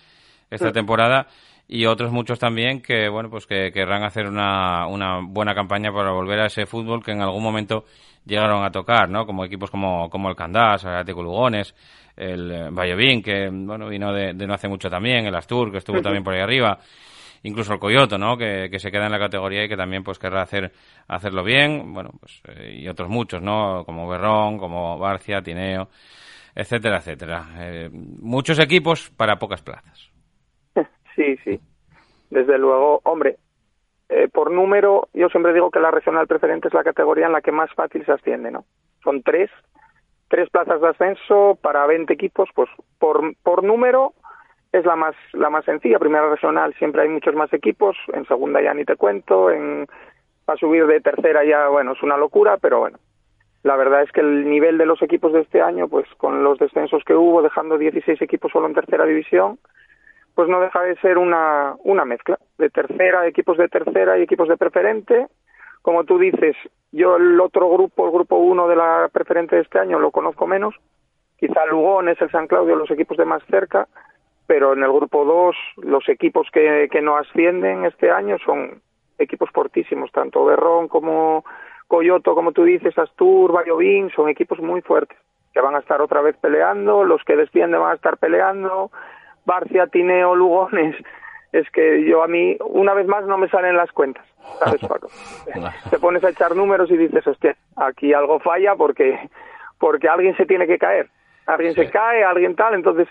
[0.51, 1.27] esta temporada
[1.67, 6.13] y otros muchos también que, bueno, pues que querrán hacer una, una buena campaña para
[6.13, 7.87] volver a ese fútbol que en algún momento
[8.25, 9.27] llegaron a tocar, ¿no?
[9.27, 11.75] Como equipos como, como el Candás, el Atlético Lugones,
[12.17, 15.79] el eh, Vallevín, que, bueno, vino de, de, no hace mucho también, el Astur, que
[15.79, 16.79] estuvo también por ahí arriba
[17.43, 18.37] incluso el Coyoto, ¿no?
[18.37, 20.73] Que, que, se queda en la categoría y que también pues querrá hacer
[21.09, 23.85] hacerlo bien, bueno, pues eh, y otros muchos, ¿no?
[23.85, 25.89] Como Berrón, como Barcia, Tineo,
[26.55, 27.47] etcétera, etcétera.
[27.59, 30.11] Eh, muchos equipos para pocas plazas.
[31.15, 31.61] Sí, sí.
[32.31, 33.37] Desde luego, hombre,
[34.13, 37.41] eh, por número, yo siempre digo que la regional preferente es la categoría en la
[37.41, 38.65] que más fácil se asciende, ¿no?
[39.03, 39.51] Son tres,
[40.29, 44.13] tres plazas de ascenso para 20 equipos, pues por, por número
[44.73, 45.99] es la más la más sencilla.
[45.99, 49.87] Primera regional siempre hay muchos más equipos, en segunda ya ni te cuento, en
[50.45, 52.99] para subir de tercera ya bueno es una locura, pero bueno
[53.63, 56.59] la verdad es que el nivel de los equipos de este año, pues con los
[56.59, 59.59] descensos que hubo, dejando 16 equipos solo en tercera división,
[60.35, 64.49] pues no deja de ser una una mezcla de tercera, equipos de tercera y equipos
[64.49, 65.27] de preferente.
[65.83, 66.57] Como tú dices,
[66.93, 70.47] yo el otro grupo, el grupo uno de la preferente de este año, lo conozco
[70.47, 70.75] menos.
[71.39, 73.89] Quizá Lugones, el San Claudio, los equipos de más cerca
[74.47, 78.83] pero en el grupo 2 los equipos que, que no ascienden este año son
[79.19, 81.45] equipos fortísimos, tanto Berrón como
[81.87, 85.17] Coyoto, como tú dices, Astur, Vallovín, son equipos muy fuertes,
[85.53, 88.91] que van a estar otra vez peleando, los que descienden van a estar peleando,
[89.45, 90.97] Barcia, Tineo, Lugones,
[91.53, 94.25] es que yo a mí una vez más no me salen las cuentas,
[94.59, 95.09] ¿sabes, Paco?
[95.91, 99.19] Te pones a echar números y dices, hostia, aquí algo falla porque,
[99.79, 101.09] porque alguien se tiene que caer,
[101.47, 103.09] alguien se cae, alguien tal, entonces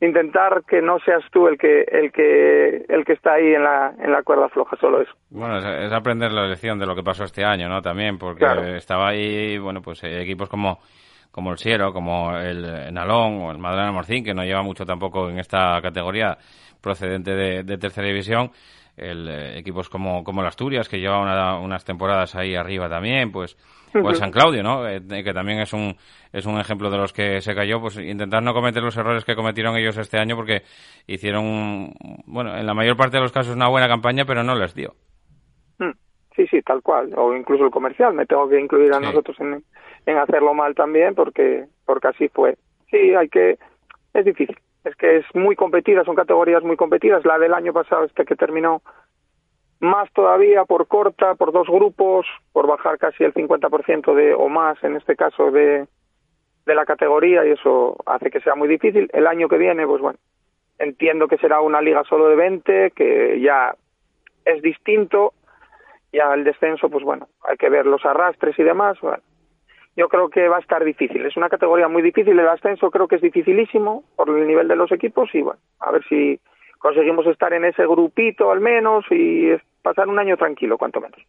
[0.00, 3.94] intentar que no seas tú el que el que el que está ahí en la
[3.98, 5.12] en la cuerda floja solo eso.
[5.30, 9.08] Bueno es, aprender la lección de lo que pasó este año no también porque estaba
[9.08, 10.78] ahí bueno pues eh, equipos como
[11.34, 15.28] como el Siero como el Nalón o el Madrid Morcín que no lleva mucho tampoco
[15.28, 16.38] en esta categoría
[16.80, 18.52] procedente de, tercera división
[18.96, 23.56] el, eh, equipos como, como el Asturias, que lleva unas temporadas ahí arriba también, pues,
[23.92, 24.86] o el San Claudio, ¿no?
[24.86, 25.96] Eh, que también es un,
[26.32, 29.34] es un ejemplo de los que se cayó, pues intentar no cometer los errores que
[29.34, 30.62] cometieron ellos este año porque
[31.08, 31.92] hicieron,
[32.26, 34.94] bueno, en la mayor parte de los casos una buena campaña, pero no les dio.
[35.80, 35.90] Mm,
[36.36, 37.12] sí, sí, tal cual.
[37.16, 39.64] O incluso el comercial, me tengo que incluir a nosotros en,
[40.06, 42.56] en hacerlo mal también porque, porque así fue.
[42.90, 43.58] Sí, hay que,
[44.12, 47.24] es difícil es que es muy competida, son categorías muy competidas.
[47.24, 48.82] La del año pasado, este que terminó
[49.80, 54.82] más todavía por corta, por dos grupos, por bajar casi el 50% de, o más,
[54.84, 55.86] en este caso, de,
[56.66, 59.10] de la categoría y eso hace que sea muy difícil.
[59.12, 60.18] El año que viene, pues bueno,
[60.78, 63.74] entiendo que será una liga solo de 20, que ya
[64.44, 65.32] es distinto.
[66.12, 69.00] Ya el descenso, pues bueno, hay que ver los arrastres y demás.
[69.00, 69.22] Bueno,
[69.96, 71.24] yo creo que va a estar difícil.
[71.24, 72.38] Es una categoría muy difícil.
[72.38, 75.92] El ascenso creo que es dificilísimo por el nivel de los equipos y bueno, a
[75.92, 76.40] ver si
[76.78, 79.50] conseguimos estar en ese grupito al menos y
[79.82, 81.20] pasar un año tranquilo, cuanto menos.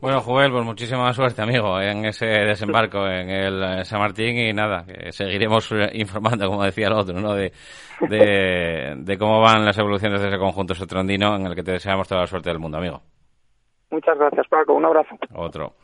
[0.00, 4.84] Bueno, Joel, pues muchísima suerte, amigo, en ese desembarco en el San Martín y nada,
[5.10, 7.34] seguiremos informando, como decía el otro, ¿no?
[7.34, 7.52] De,
[8.00, 12.22] de, cómo van las evoluciones de ese conjunto sotrondino en el que te deseamos toda
[12.22, 13.00] la suerte del mundo, amigo.
[13.90, 14.74] Muchas gracias, Paco.
[14.74, 15.16] Un abrazo.
[15.34, 15.74] Otro.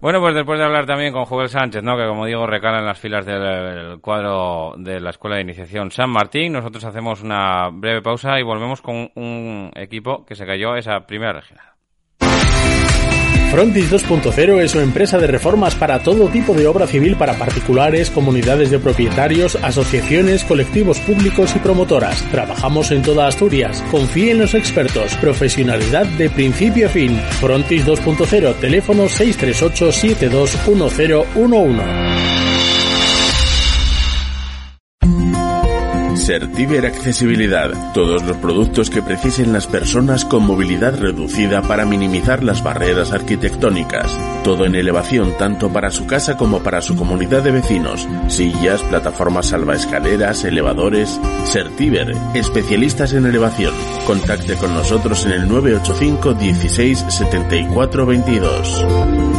[0.00, 1.96] Bueno, pues después de hablar también con Joel Sánchez, ¿no?
[1.96, 6.10] que como digo recala en las filas del cuadro de la Escuela de Iniciación San
[6.10, 11.06] Martín, nosotros hacemos una breve pausa y volvemos con un equipo que se cayó esa
[11.06, 11.79] primera regional.
[13.50, 18.08] Frontis 2.0 es una empresa de reformas para todo tipo de obra civil para particulares,
[18.08, 22.22] comunidades de propietarios, asociaciones, colectivos públicos y promotoras.
[22.30, 23.82] Trabajamos en toda Asturias.
[23.90, 25.16] Confíe en los expertos.
[25.16, 27.20] Profesionalidad de principio a fin.
[27.40, 32.59] Frontis 2.0, teléfono 638 721011.
[36.30, 37.92] Certiver Accesibilidad.
[37.92, 44.16] Todos los productos que precisen las personas con movilidad reducida para minimizar las barreras arquitectónicas.
[44.44, 48.06] Todo en elevación tanto para su casa como para su comunidad de vecinos.
[48.28, 51.20] Sillas, plataformas salvaescaleras, elevadores.
[51.46, 53.74] Certiver, especialistas en elevación.
[54.06, 59.29] Contacte con nosotros en el 985 16 74 22.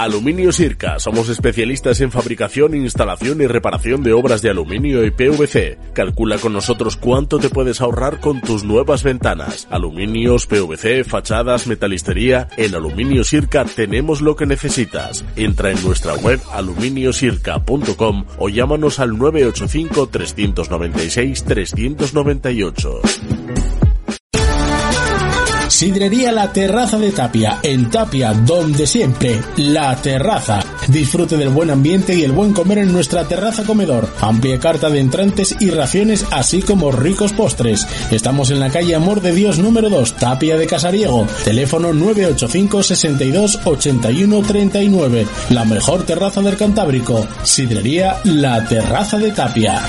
[0.00, 0.98] Aluminio Sirca.
[0.98, 5.76] Somos especialistas en fabricación, instalación y reparación de obras de aluminio y PVC.
[5.92, 9.68] Calcula con nosotros cuánto te puedes ahorrar con tus nuevas ventanas.
[9.70, 12.48] Aluminios, PVC, fachadas, metalistería.
[12.56, 15.22] En Aluminio Sirca tenemos lo que necesitas.
[15.36, 23.02] Entra en nuestra web aluminiosirca.com o llámanos al 985 396 398.
[25.80, 30.62] Sidrería La Terraza de Tapia, en Tapia, donde siempre, La Terraza.
[30.88, 34.06] Disfrute del buen ambiente y el buen comer en nuestra terraza comedor.
[34.20, 37.86] Amplia carta de entrantes y raciones, así como ricos postres.
[38.10, 41.26] Estamos en la calle Amor de Dios número 2, Tapia de Casariego.
[41.46, 45.26] Teléfono 985 62 81 39.
[45.48, 47.26] La mejor terraza del Cantábrico.
[47.42, 49.80] Sidrería La Terraza de Tapia.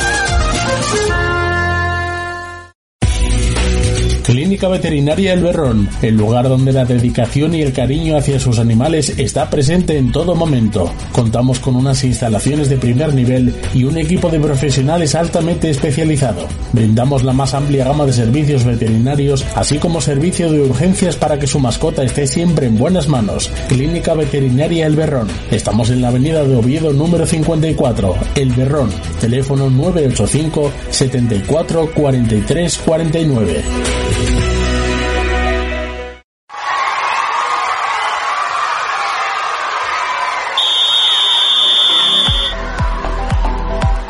[4.24, 9.18] Clínica Veterinaria El Berrón, el lugar donde la dedicación y el cariño hacia sus animales
[9.18, 10.94] está presente en todo momento.
[11.12, 16.48] Contamos con unas instalaciones de primer nivel y un equipo de profesionales altamente especializado.
[16.72, 21.48] Brindamos la más amplia gama de servicios veterinarios, así como servicio de urgencias para que
[21.48, 23.52] su mascota esté siempre en buenas manos.
[23.68, 25.28] Clínica Veterinaria El Berrón.
[25.50, 28.92] Estamos en la avenida de Oviedo número 54, El Berrón.
[29.20, 33.64] Teléfono 985 74 43 49.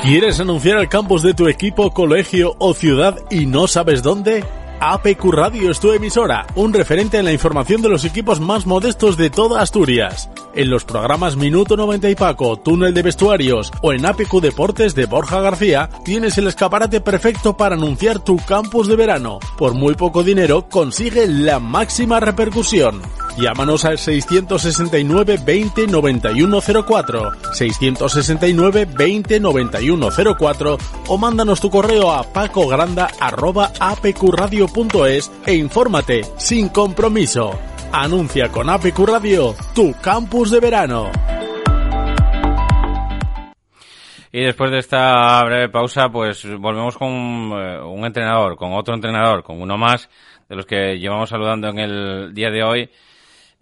[0.03, 4.43] ¿Quieres anunciar al campus de tu equipo, colegio o ciudad y no sabes dónde?
[4.83, 9.15] APQ Radio es tu emisora, un referente en la información de los equipos más modestos
[9.15, 10.27] de toda Asturias.
[10.55, 15.05] en los programas Minuto 90 y Paco, Túnel de Vestuarios o en APQ Deportes de
[15.05, 19.39] Borja García, tienes el escaparate perfecto para anunciar tu campus de verano.
[19.57, 23.01] Por muy poco dinero consigue la máxima repercusión.
[23.37, 32.23] Llámanos al 669 20 91 04, 669 20 91 04 o mándanos tu correo a
[34.71, 37.59] pacogranda@apqradio.es e infórmate sin compromiso.
[37.91, 41.11] Anuncia con APQ Radio tu campus de verano.
[44.33, 49.43] Y después de esta breve pausa, pues volvemos con eh, un entrenador, con otro entrenador,
[49.43, 50.09] con uno más
[50.47, 52.89] de los que llevamos saludando en el día de hoy.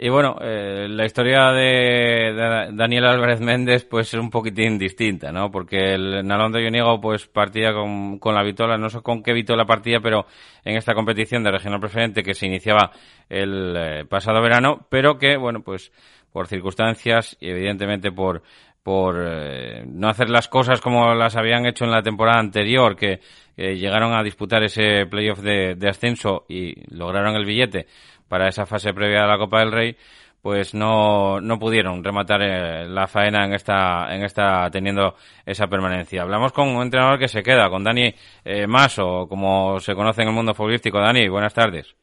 [0.02, 2.34] Y bueno, eh, la historia de,
[2.72, 5.52] Daniel Álvarez Méndez pues es un poquitín distinta, ¿no?
[5.52, 9.34] Porque el Nalón de Ionigo pues partía con, con la vitola, no sé con qué
[9.34, 10.26] vitola partía, pero
[10.64, 12.92] en esta competición de regional preferente que se iniciaba
[13.28, 15.92] el eh, pasado verano, pero que, bueno, pues
[16.32, 18.42] por circunstancias y evidentemente por
[18.84, 23.20] por eh, no hacer las cosas como las habían hecho en la temporada anterior, que,
[23.58, 27.88] llegaron a disputar ese playoff de, ascenso y lograron el billete
[28.30, 29.98] para esa fase previa a la Copa del Rey,
[30.42, 35.16] pues no, no pudieron rematar eh, la faena en esta, en esta teniendo
[35.46, 36.22] esa permanencia.
[36.22, 38.14] Hablamos con un entrenador que se queda, con Dani
[38.46, 41.00] eh, Maso, como se conoce en el mundo futbolístico.
[41.00, 41.96] Dani, buenas tardes.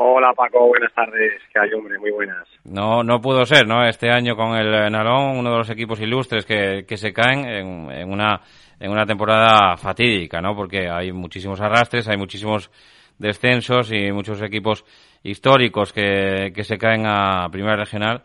[0.00, 1.42] Hola Paco, buenas tardes.
[1.52, 2.46] Que hay, hombre, muy buenas.
[2.64, 3.84] No, no pudo ser, ¿no?
[3.84, 7.90] Este año con el Nalón, uno de los equipos ilustres que, que se caen en,
[7.90, 8.40] en, una,
[8.78, 10.54] en una temporada fatídica, ¿no?
[10.54, 12.70] Porque hay muchísimos arrastres, hay muchísimos
[13.18, 14.84] descensos y muchos equipos
[15.24, 18.22] históricos que, que se caen a Primera Regional.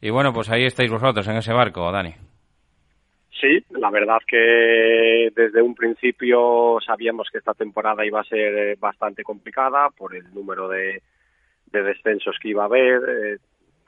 [0.00, 2.16] Y bueno, pues ahí estáis vosotros en ese barco, Dani.
[3.40, 8.76] Sí, la verdad que desde un principio sabíamos que esta temporada iba a ser eh,
[8.78, 11.02] bastante complicada por el número de,
[11.70, 13.38] descensos que iba a haber, eh,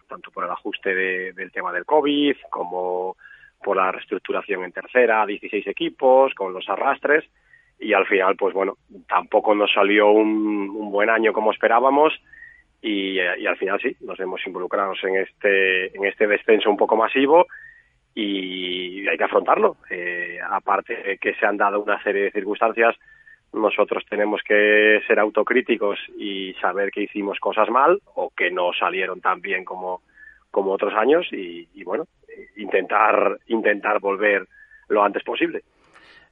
[0.07, 0.95] tanto por el ajuste
[1.33, 3.17] del tema del COVID como
[3.63, 7.25] por la reestructuración en tercera, 16 equipos, con los arrastres,
[7.81, 8.77] y al final, pues bueno,
[9.09, 12.13] tampoco nos salió un, buen año como esperábamos,
[12.83, 16.97] y, y, al final sí, nos hemos involucrado en este, en este descenso un poco
[16.97, 17.47] masivo,
[18.15, 19.77] y hay que afrontarlo.
[19.91, 22.97] Eh, aparte que se han dado una serie de circunstancias,
[23.53, 29.21] nosotros tenemos que ser autocríticos y saber que hicimos cosas mal o que no salieron
[29.21, 30.03] tan bien como,
[30.51, 32.05] como otros años y, bueno,
[32.57, 34.47] intentar, intentar volver
[34.89, 35.63] lo antes posible.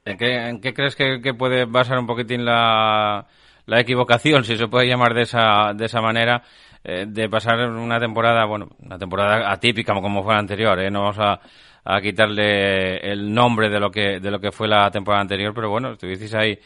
[0.05, 3.25] ¿En qué, en qué crees que, puede basar un poquitín la,
[3.67, 6.41] la equivocación, si se puede llamar de esa, de esa manera,
[6.83, 10.89] eh, de pasar una temporada, bueno, una temporada atípica como fue la anterior, ¿eh?
[10.89, 11.39] no vamos a,
[11.83, 15.69] a quitarle el nombre de lo que de lo que fue la temporada anterior, pero
[15.69, 16.59] bueno, estuvisteis ahí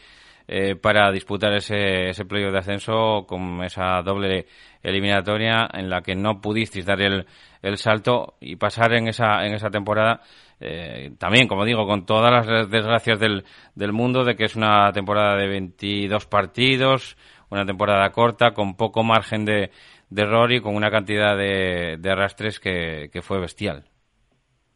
[0.48, 4.46] eh, para disputar ese, ese playoff de ascenso con esa doble
[4.82, 7.26] eliminatoria en la que no pudisteis dar el,
[7.62, 10.20] el salto y pasar en esa, en esa temporada
[10.64, 13.42] eh, también, como digo, con todas las desgracias del,
[13.74, 17.16] del mundo, de que es una temporada de 22 partidos,
[17.50, 19.70] una temporada corta, con poco margen de,
[20.16, 23.84] error y con una cantidad de, de arrastres que, que fue bestial.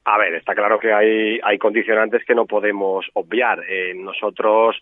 [0.04, 3.60] A ver, está claro que hay, hay condicionantes que no podemos obviar.
[3.68, 4.76] Eh, nosotros,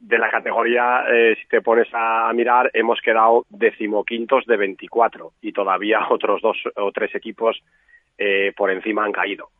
[0.00, 5.52] de la categoría, eh, si te pones a, mirar, hemos quedado decimoquintos de 24 y
[5.52, 7.62] todavía otros dos o tres equipos
[8.16, 9.50] eh, por encima han caído.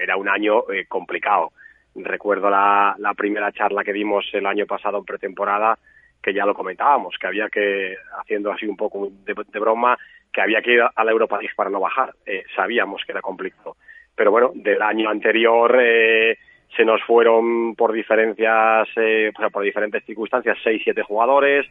[0.00, 1.52] era un año complicado.
[1.94, 5.78] Recuerdo la, la primera charla que dimos el año pasado en pretemporada,
[6.22, 9.98] que ya lo comentábamos, que había que, haciendo así un poco de, broma,
[10.32, 12.14] que había que ir a la Europa League para no bajar.
[12.54, 13.76] sabíamos que era complicado
[14.14, 16.38] pero bueno, del año anterior eh,
[16.76, 21.66] se nos fueron por diferencias, eh, o por diferentes circunstancias, seis, siete jugadores,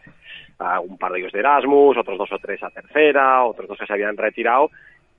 [0.83, 3.87] un par de ellos de Erasmus, otros dos o tres a tercera, otros dos que
[3.87, 4.69] se habían retirado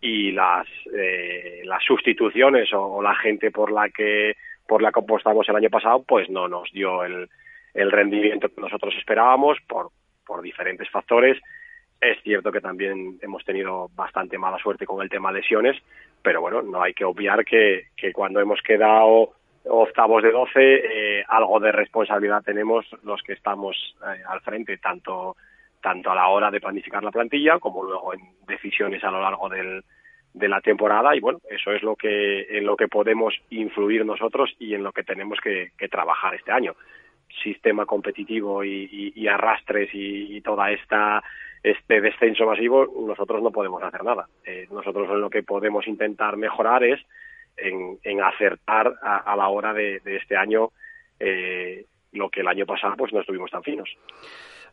[0.01, 5.49] y las eh, las sustituciones o, la gente por la que por la que apostamos
[5.49, 7.29] el año pasado, pues no nos dio el,
[7.75, 9.91] el rendimiento que nosotros esperábamos por
[10.25, 11.41] por diferentes factores.
[12.01, 15.77] Es cierto que también hemos tenido bastante mala suerte con el tema lesiones,
[16.21, 21.25] pero bueno, no hay que obviar que, que cuando hemos quedado octavos de doce, eh,
[21.29, 25.37] algo de responsabilidad tenemos los que estamos eh, al frente, tanto,
[25.81, 29.49] tanto a la hora de planificar la plantilla como luego en decisiones a lo largo
[29.49, 29.83] del,
[30.35, 34.55] de la temporada y bueno, eso es lo que, en lo que podemos influir nosotros
[34.59, 36.75] y en lo que tenemos que, que trabajar este año.
[37.43, 41.23] Sistema competitivo y, y, arrastres y toda esta
[41.63, 44.27] este descenso masivo, nosotros no podemos hacer nada.
[44.45, 47.01] Eh, nosotros lo que podemos intentar mejorar es
[47.57, 50.71] en, en acertar a, la hora de, este año
[51.19, 53.89] eh, lo que el año pasado pues no estuvimos tan finos.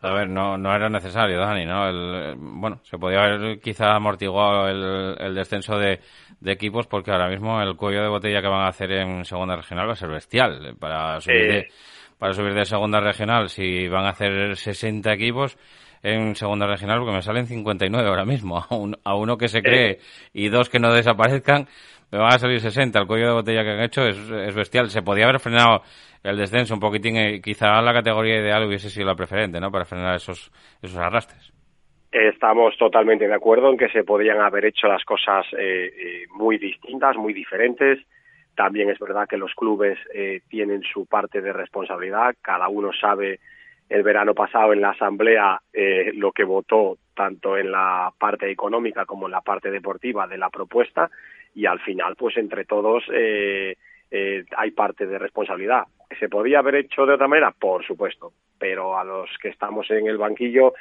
[0.02, 1.90] A ver, no, no era necesario, Dani, ¿no?
[1.90, 6.00] El, bueno, se podía haber quizá amortiguado el, el descenso de,
[6.40, 9.58] de, equipos porque ahora mismo el cuello de botella que van a hacer en segunda
[9.58, 10.78] regional va a ser bestial.
[10.80, 11.68] Para subir, de,
[12.18, 15.58] para subir de segunda regional, si van a hacer 60 equipos
[16.02, 18.58] en segunda regional, porque me salen 59 ahora mismo,
[19.04, 20.00] a, a uno que se cree
[20.32, 21.68] y dos que no desaparezcan,
[22.12, 23.00] me van a salir 60.
[23.00, 24.90] El cuello de botella que han hecho es, es bestial.
[24.90, 25.82] Se podía haber frenado
[26.24, 29.72] el descenso un poquitín, eh, quizá la categoría ideal hubiese sido la preferente, ¿no?
[29.72, 30.52] Para frenar esos,
[30.82, 31.54] esos arrastres.
[32.12, 36.58] Estamos totalmente de acuerdo en que se podían haber hecho las cosas eh, eh, muy
[36.58, 38.00] distintas, muy diferentes.
[38.56, 42.36] También es verdad que los clubes eh, tienen su parte de responsabilidad.
[42.42, 43.40] Cada uno sabe
[43.90, 49.06] el verano pasado en la asamblea eh, lo que votó tanto en la parte económica
[49.06, 51.10] como en la parte deportiva de la propuesta
[51.56, 53.76] y al final pues entre todos eh,
[54.12, 55.84] eh, hay parte de responsabilidad.
[56.20, 57.52] ¿Se podía haber hecho de otra manera?
[57.52, 60.74] Por supuesto, pero a los que estamos en el banquillo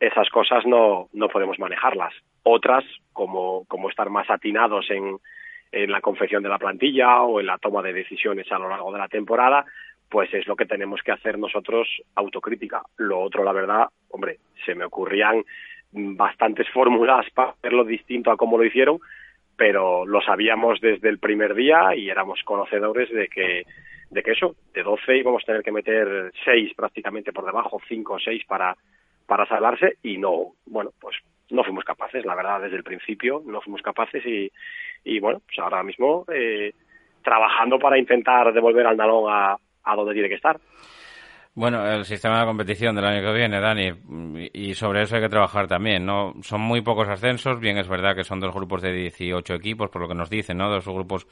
[0.00, 2.12] esas cosas no, no podemos manejarlas.
[2.42, 5.18] Otras, como, como estar más atinados en,
[5.72, 8.92] en la confección de la plantilla o en la toma de decisiones a lo largo
[8.92, 9.64] de la temporada,
[10.08, 12.82] pues es lo que tenemos que hacer nosotros autocrítica.
[12.96, 15.44] Lo otro, la verdad, hombre, se me ocurrían
[15.92, 18.98] bastantes fórmulas para hacerlo distinto a cómo lo hicieron,
[19.56, 23.64] pero lo sabíamos desde el primer día y éramos conocedores de que
[24.10, 28.14] de que eso, de 12 íbamos a tener que meter 6 prácticamente por debajo, 5
[28.14, 28.76] o 6 para,
[29.26, 31.16] para salvarse y no, bueno, pues
[31.50, 34.50] no fuimos capaces, la verdad, desde el principio no fuimos capaces y,
[35.04, 36.72] y bueno, pues ahora mismo eh,
[37.22, 40.58] trabajando para intentar devolver al Nalón a, a donde tiene que estar.
[41.56, 45.30] Bueno, el sistema de competición del año que viene, Dani, y sobre eso hay que
[45.30, 46.34] trabajar también, ¿no?
[46.42, 50.02] Son muy pocos ascensos, bien es verdad que son dos grupos de 18 equipos, por
[50.02, 50.68] lo que nos dicen, ¿no?
[50.68, 51.26] Dos grupos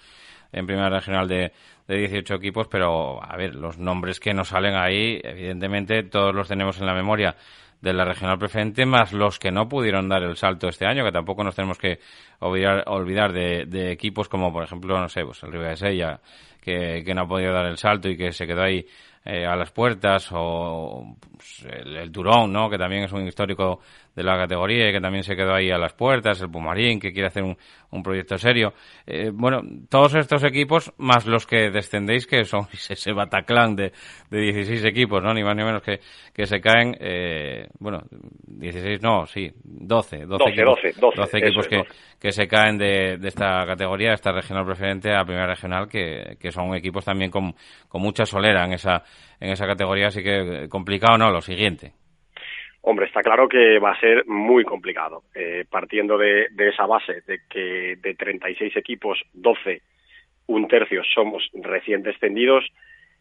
[0.51, 1.53] en primera regional de,
[1.87, 6.49] de 18 equipos, pero, a ver, los nombres que nos salen ahí, evidentemente todos los
[6.49, 7.37] tenemos en la memoria
[7.83, 11.13] de la regional preferente, más los que no pudieron dar el salto este año, que
[11.13, 11.99] tampoco nos tenemos que
[12.39, 16.21] olvidar, olvidar de, de equipos como, por ejemplo, no sé, pues el Riva de Sella,
[16.63, 18.87] que, que no ha podido dar el salto y que se quedó ahí
[19.25, 22.69] eh, a las puertas, o pues, el, el, Turón, ¿no?
[22.69, 23.81] que también es un histórico
[24.15, 27.13] de la categoría y que también se quedó ahí a las puertas, el Pumarín, que
[27.13, 27.57] quiere hacer un,
[27.91, 28.75] un proyecto serio.
[29.07, 33.93] Eh, bueno, todos estos equipos, más los que descendéis, que son ese Bataclan de,
[34.31, 35.33] de 16 equipos, ¿no?
[35.33, 36.01] ni más ni menos que,
[36.33, 38.03] que se caen, eh, bueno,
[38.47, 41.91] 16 no, sí, 12, 12, 12 equipos, 12, 12, 12 equipos es, que, 12.
[42.21, 46.37] que se caen de, de esta categoría, de esta regional preferente a primera regional, que,
[46.39, 47.55] que son equipos también con,
[47.89, 49.03] con mucha solera en esa,
[49.41, 51.93] en esa categoría, así que complicado no, lo siguiente.
[52.87, 57.23] Hombre, está claro que va a ser muy complicado, eh, partiendo de, de, esa base
[57.27, 59.81] de que de 36 equipos, 12,
[60.49, 62.67] un tercio somos recién descendidos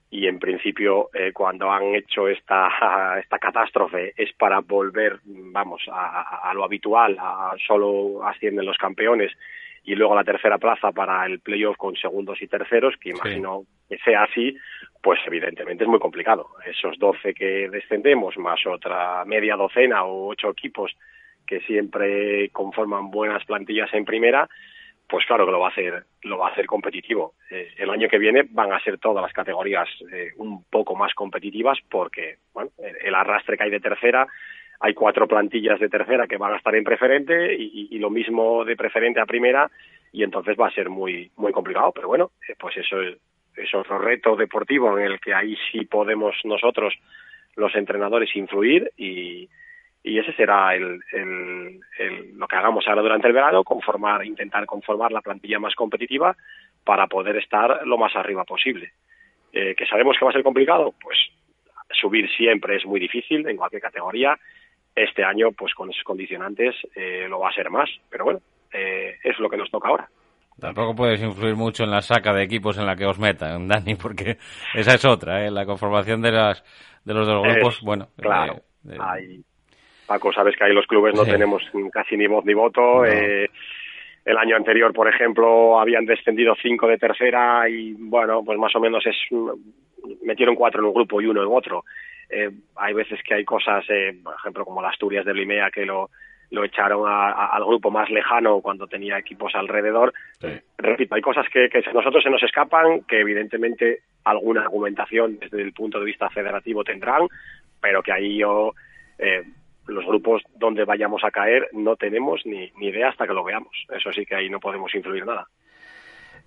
[0.09, 6.49] y en principio eh, cuando han hecho esta, esta catástrofe es para volver, vamos, a,
[6.49, 9.31] a lo habitual, a solo ascienden los campeones
[9.85, 13.72] y luego la tercera plaza para el playoff con segundos y terceros, que imagino sí.
[14.03, 14.55] Sea así,
[15.01, 16.49] pues evidentemente es muy complicado.
[16.65, 20.95] Esos 12 que descendemos, más otra media docena o ocho equipos
[21.45, 24.47] que siempre conforman buenas plantillas en primera,
[25.09, 27.33] pues claro que lo va a hacer, lo va a hacer competitivo.
[27.51, 31.13] Eh, el año que viene van a ser todas las categorías eh, un poco más
[31.13, 34.27] competitivas porque, bueno, el arrastre que hay de tercera
[34.79, 38.65] hay cuatro plantillas de tercera que van a estar en preferente y, y, lo mismo
[38.65, 39.71] de preferente a primera
[40.11, 42.97] y entonces va a ser muy muy complicado pero bueno eh, pues eso
[43.55, 46.93] es, otro reto deportivo en el que ahí sí podemos nosotros
[47.55, 49.47] los entrenadores influir y,
[50.03, 54.65] y ese será el, el, el, lo que hagamos ahora durante el verano conformar intentar
[54.65, 56.35] conformar la plantilla más competitiva
[56.83, 58.91] para poder estar lo más arriba posible
[59.51, 61.17] eh, que sabemos que va a ser complicado pues
[61.91, 64.37] subir siempre es muy difícil en cualquier categoría
[64.95, 67.89] este año, pues con esos condicionantes, eh, lo va a ser más.
[68.09, 68.41] Pero bueno,
[68.71, 70.09] eh, es lo que nos toca ahora.
[70.59, 73.95] Tampoco puedes influir mucho en la saca de equipos en la que os metan, Dani,
[73.95, 74.37] porque
[74.73, 75.51] esa es otra, ¿eh?
[75.51, 76.63] La conformación de las
[77.03, 78.07] de los dos grupos, es, bueno.
[78.17, 78.61] Claro.
[78.89, 79.43] Eh, hay,
[80.05, 81.31] Paco, sabes que ahí los clubes no sí.
[81.31, 82.81] tenemos casi ni voz ni voto.
[82.81, 83.05] No.
[83.05, 83.49] Eh,
[84.25, 88.79] el año anterior, por ejemplo, habían descendido cinco de tercera y, bueno, pues más o
[88.79, 89.17] menos es
[90.21, 91.83] metieron cuatro en un grupo y uno en otro.
[92.29, 95.85] Eh, hay veces que hay cosas, eh, por ejemplo, como las Asturias de Limea, que
[95.85, 96.09] lo,
[96.53, 100.13] lo echaron a, a, al grupo más lejano cuando tenía equipos alrededor.
[100.39, 100.49] Sí.
[100.77, 105.63] Repito, hay cosas que, que a nosotros se nos escapan, que evidentemente alguna argumentación desde
[105.63, 107.27] el punto de vista federativo tendrán,
[107.81, 108.73] pero que ahí yo,
[109.17, 109.43] eh,
[109.87, 113.73] los grupos donde vayamos a caer, no tenemos ni, ni idea hasta que lo veamos.
[113.89, 115.47] Eso sí que ahí no podemos influir nada.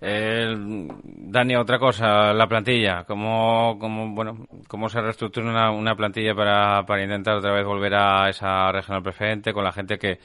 [0.00, 3.04] Dani, otra cosa, la plantilla.
[3.04, 7.94] ¿Cómo, cómo, bueno, cómo se reestructura una, una plantilla para, para intentar otra vez volver
[7.94, 10.18] a esa regional preferente con la gente que,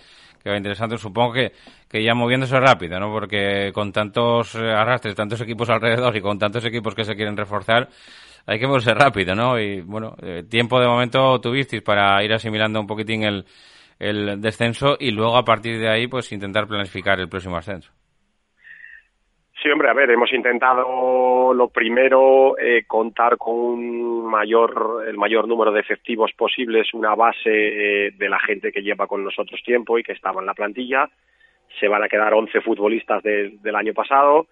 [0.44, 0.98] que va interesando?
[0.98, 1.54] Supongo que,
[1.88, 3.12] que ya moviéndose rápido, ¿no?
[3.12, 7.88] Porque con tantos arrastres, tantos equipos alrededor y con tantos equipos que se quieren reforzar,
[8.46, 9.58] hay que moverse rápido, ¿no?
[9.58, 13.46] Y bueno, eh, tiempo de momento tuvisteis para ir asimilando un poquitín el,
[14.00, 17.92] el descenso y luego a partir de ahí pues intentar planificar el próximo ascenso.
[19.62, 25.48] Sí, hombre, a ver, hemos intentado lo primero eh, contar con un mayor, el mayor
[25.48, 30.00] número de efectivos posibles, una base eh, de la gente que lleva con nosotros tiempo
[30.00, 31.08] y que estaba en la plantilla.
[31.80, 34.48] Se van a quedar 11 futbolistas del año pasado.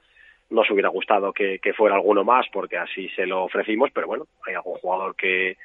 [0.51, 4.53] Nos hubiera gustado que, fuera alguno más porque así se lo ofrecimos, pero bueno, hay
[4.53, 5.57] algún jugador que,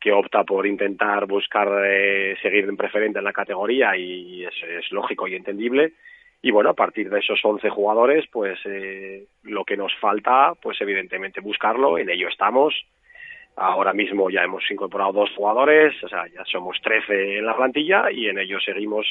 [0.00, 4.90] que opta por intentar buscar eh, seguir en preferente en la categoría y es, es
[4.92, 5.92] lógico y entendible
[6.40, 10.80] y bueno, a partir de esos 11 jugadores, pues eh, lo que nos falta, pues
[10.80, 12.74] evidentemente buscarlo, en ello estamos.
[13.56, 18.10] Ahora mismo ya hemos incorporado dos jugadores, o sea, ya somos 13 en la plantilla
[18.12, 19.06] y en ello seguimos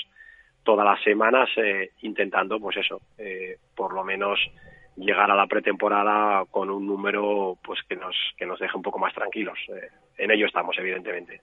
[0.64, 4.40] todas las semanas eh, intentando, pues eso, eh, por lo menos
[4.96, 9.00] llegar a la pretemporada con un número pues que nos que nos deje un poco
[9.00, 9.58] más tranquilos.
[9.70, 11.40] Eh, en ello estamos, evidentemente.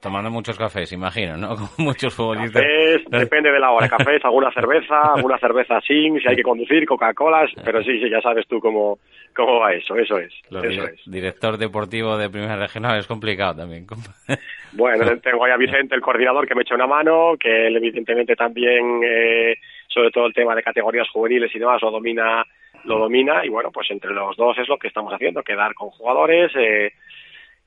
[0.00, 1.56] tomando muchos cafés, imagino, ¿no?
[1.78, 2.62] muchos futbolistas.
[3.08, 3.88] depende de la hora.
[3.88, 8.20] Cafés, alguna cerveza, alguna cerveza sin, si hay que conducir, Coca-Colas, pero sí, sí, ya
[8.20, 8.98] sabes tú cómo,
[9.34, 10.32] cómo va eso, eso es.
[10.50, 11.00] eso es.
[11.06, 13.86] Director deportivo de Primera Regional es complicado también.
[14.72, 18.36] bueno, tengo ahí a Vicente, el coordinador, que me echa una mano, que él evidentemente
[18.36, 19.56] también, eh,
[19.88, 22.44] sobre todo el tema de categorías juveniles y demás, lo domina
[22.84, 25.90] lo domina y bueno, pues entre los dos es lo que estamos haciendo, quedar con
[25.90, 26.92] jugadores, eh,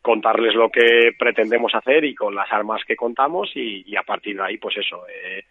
[0.08, 4.43] contarles lo que pretendemos hacer y con las armas que contamos y, a partir de
[4.43, 5.43] ahí pues eso, eh,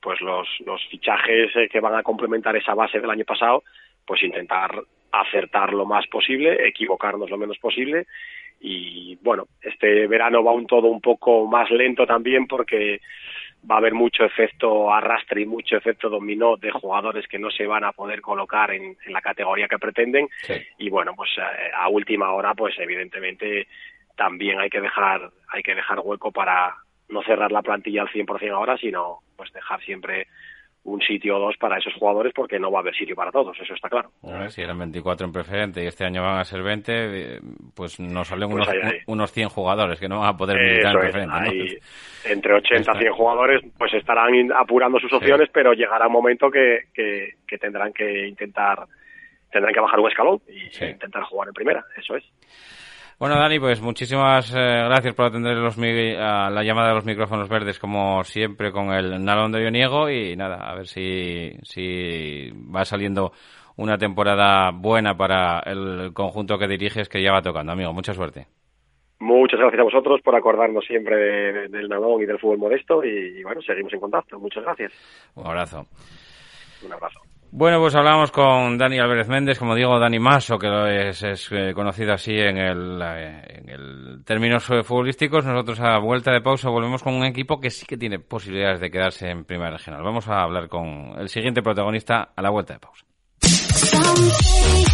[0.00, 3.64] pues los, los fichajes eh, que van a complementar esa base del año pasado,
[4.06, 4.80] pues intentar
[5.10, 8.06] acertar lo más posible, equivocarnos lo menos posible.
[8.60, 13.00] Y bueno, este verano va un todo un poco más lento también porque
[13.68, 17.66] va a haber mucho efecto arrastre y mucho efecto dominó de jugadores que no se
[17.66, 20.28] van a poder colocar en, la categoría que pretenden.
[20.78, 23.66] Y bueno pues eh, a, última hora pues evidentemente
[24.16, 26.74] también hay que dejar hay que dejar hueco para
[27.08, 30.26] no cerrar la plantilla al 100% ahora sino pues dejar siempre
[30.86, 33.58] un sitio o dos para esos jugadores porque no va a haber sitio para todos,
[33.60, 34.10] eso está claro.
[34.50, 37.40] si eran 24 en preferente y este año van a ser 20, eh,
[37.74, 41.00] pues nos salen pues unos, unos 100 jugadores que no van a poder militar en
[41.00, 41.80] preferente.
[42.24, 46.84] Entre 80 y 100 jugadores pues estarán apurando sus opciones, pero llegará un momento que,
[46.94, 48.86] que, tendrán que intentar
[49.50, 52.24] tendrán que bajar un escalón y intentar jugar en primera, eso es.
[53.18, 57.78] Bueno, Dani, pues muchísimas eh, gracias por atender los, la llamada de los micrófonos verdes,
[57.78, 60.10] como siempre, con el Nalón de Ioniego.
[60.10, 63.32] Y nada, a ver si, si va saliendo
[63.76, 67.94] una temporada buena para el conjunto que diriges, que ya va tocando, amigo.
[67.94, 68.48] Mucha suerte.
[69.18, 71.16] Muchas gracias a vosotros por acordarnos siempre
[71.68, 73.02] del Nalón y del fútbol modesto.
[73.02, 74.38] Y, y bueno, seguimos en contacto.
[74.38, 74.92] Muchas gracias.
[75.34, 75.86] Un abrazo.
[76.84, 77.25] Un abrazo.
[77.50, 81.72] Bueno, pues hablamos con Dani Álvarez Méndez, como digo, Dani Maso, que es, es eh,
[81.74, 85.44] conocido así en el, eh, en el términos futbolísticos.
[85.44, 88.90] Nosotros a vuelta de pausa volvemos con un equipo que sí que tiene posibilidades de
[88.90, 90.02] quedarse en Primera Regional.
[90.02, 93.06] Vamos a hablar con el siguiente protagonista a la vuelta de pausa.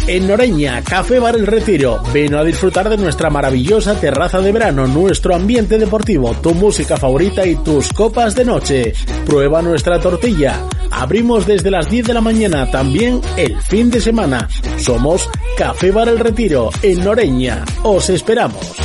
[0.05, 2.01] En Noreña, Café Bar El Retiro.
[2.13, 7.45] Ven a disfrutar de nuestra maravillosa terraza de verano, nuestro ambiente deportivo, tu música favorita
[7.45, 8.93] y tus copas de noche.
[9.25, 10.67] Prueba nuestra tortilla.
[10.91, 14.49] Abrimos desde las 10 de la mañana, también el fin de semana.
[14.77, 17.63] Somos Café Bar El Retiro, en Noreña.
[17.83, 18.75] Os esperamos.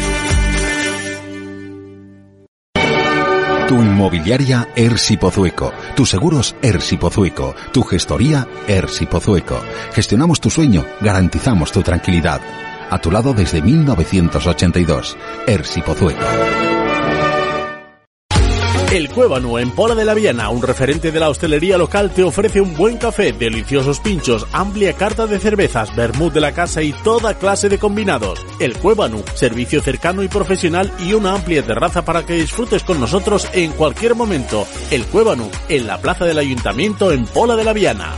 [3.69, 9.61] Tu inmobiliaria Ersi Pozueco, tus seguros Ersi Pozueco, tu gestoría Ersi Pozueco.
[9.93, 12.41] Gestionamos tu sueño, garantizamos tu tranquilidad.
[12.89, 15.19] A tu lado desde 1982.
[15.47, 16.68] Ersi Pozueco.
[18.91, 22.62] El Cuébano en Pola de la Viana, un referente de la hostelería local, te ofrece
[22.62, 27.34] un buen café, deliciosos pinchos, amplia carta de cervezas, vermut de la casa y toda
[27.34, 28.47] clase de combinados.
[28.59, 33.47] El Cuébano, servicio cercano y profesional y una amplia terraza para que disfrutes con nosotros
[33.53, 34.66] en cualquier momento.
[34.91, 38.14] El Cuébano, en la plaza del Ayuntamiento en Pola de la Viana.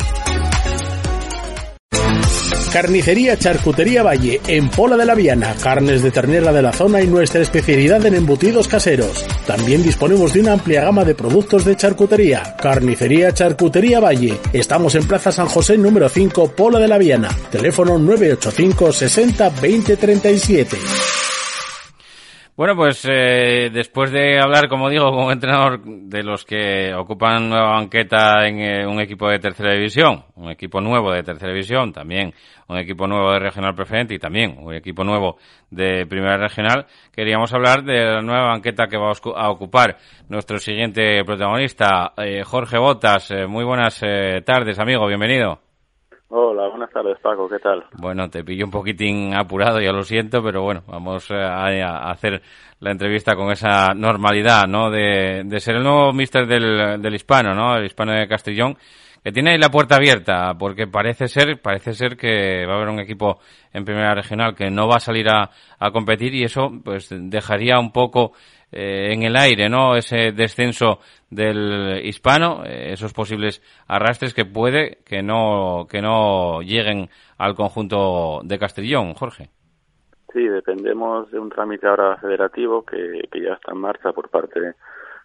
[2.72, 7.08] Carnicería Charcutería Valle, en Pola de la Viana, carnes de ternera de la zona y
[7.08, 9.24] nuestra especialidad en embutidos caseros.
[9.44, 12.54] También disponemos de una amplia gama de productos de charcutería.
[12.56, 14.38] Carnicería Charcutería Valle.
[14.52, 17.28] Estamos en Plaza San José número 5, Pola de la Viana.
[17.50, 20.76] Teléfono 985 60 20 37.
[22.61, 27.70] Bueno, pues eh, después de hablar, como digo, un entrenador de los que ocupan nueva
[27.70, 32.34] banqueta en eh, un equipo de tercera división, un equipo nuevo de tercera división, también
[32.68, 35.38] un equipo nuevo de regional preferente y también un equipo nuevo
[35.70, 39.96] de primera regional, queríamos hablar de la nueva banqueta que va a ocupar
[40.28, 43.32] nuestro siguiente protagonista, eh, Jorge Botas.
[43.48, 43.98] muy buenas
[44.44, 45.69] tardes, amigo, bienvenido.
[46.33, 47.85] Hola, buenas tardes Paco, ¿qué tal?
[47.99, 52.41] Bueno, te pillo un poquitín apurado, ya lo siento, pero bueno, vamos eh, a, hacer
[52.78, 54.93] la entrevista con esa normalidad, ¿no?
[54.93, 57.74] De, ser el nuevo mister del, del hispano, ¿no?
[57.74, 58.76] El hispano de Castellón,
[59.24, 62.91] que tiene ahí la puerta abierta, porque parece ser, parece ser que va a haber
[62.91, 63.41] un equipo
[63.72, 65.51] en primera regional que no va a salir a,
[65.81, 68.35] a competir y eso pues dejaría un poco
[68.72, 69.96] eh, en el aire, ¿no?
[69.96, 77.08] Ese descenso del hispano, eh, esos posibles arrastres que puede que no, que no lleguen
[77.38, 79.50] al conjunto de Castellón, Jorge.
[80.32, 84.60] Sí, dependemos de un trámite ahora federativo que, que ya está en marcha por parte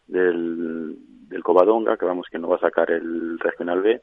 [0.08, 0.96] del,
[1.30, 4.02] del Covadonga, que vamos que no va a sacar el Regional B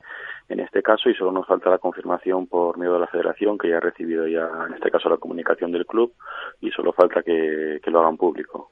[0.49, 3.70] en este caso y solo nos falta la confirmación por medio de la federación que
[3.70, 6.12] ya ha recibido ya en este caso la comunicación del club
[6.61, 8.70] y solo falta que lo hagan público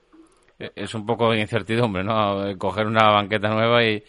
[0.75, 2.57] es un poco de incertidumbre, ¿no?
[2.59, 4.03] Coger una banqueta nueva y,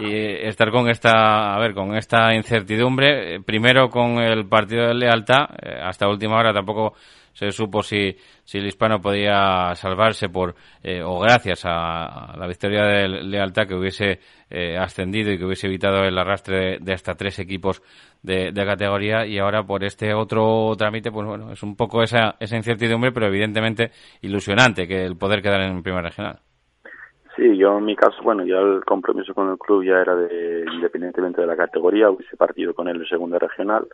[0.00, 3.40] estar con esta, a ver, con esta incertidumbre.
[3.40, 6.94] Primero con el partido de lealtad, eh, hasta última hora tampoco
[7.38, 12.82] se supo si, si el hispano podía salvarse por eh, o gracias a, la victoria
[12.82, 14.18] de lealtad que hubiese
[14.50, 17.80] eh, ascendido y que hubiese evitado el arrastre de, hasta tres equipos
[18.24, 19.24] de, categoría.
[19.24, 23.26] Y ahora por este otro trámite pues bueno es un poco esa, esa incertidumbre pero
[23.26, 26.40] evidentemente ilusionante que el poder quedar en primera regional.
[27.36, 30.64] Sí, yo en mi caso, bueno, ya el compromiso con el club ya era de,
[30.74, 33.86] independientemente de la categoría, hubiese partido con él en segunda regional,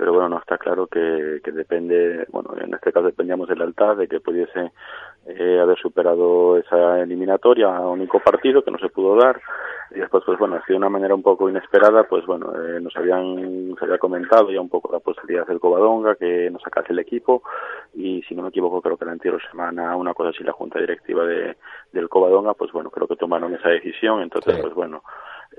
[0.00, 3.98] pero bueno, no está claro que, que depende, bueno, en este caso dependíamos del altar,
[3.98, 4.72] de que pudiese
[5.26, 9.42] eh, haber superado esa eliminatoria a único partido que no se pudo dar.
[9.90, 12.96] Y después pues bueno así de una manera un poco inesperada pues bueno eh, nos
[12.96, 17.00] habían se había comentado ya un poco la posibilidad del Covadonga que nos sacase el
[17.00, 17.42] equipo.
[17.92, 20.78] Y si no me equivoco creo que la anterior semana una cosa así la junta
[20.78, 21.58] directiva de
[21.92, 24.22] del Covadonga pues bueno creo que tomaron esa decisión.
[24.22, 25.02] Entonces pues bueno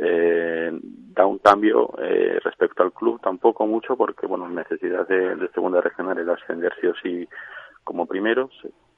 [0.04, 5.50] eh, da un cambio eh, respecto al club tampoco mucho porque bueno necesidad de, de
[5.50, 7.28] segunda regional era ascender sí o sí
[7.84, 8.52] como primeros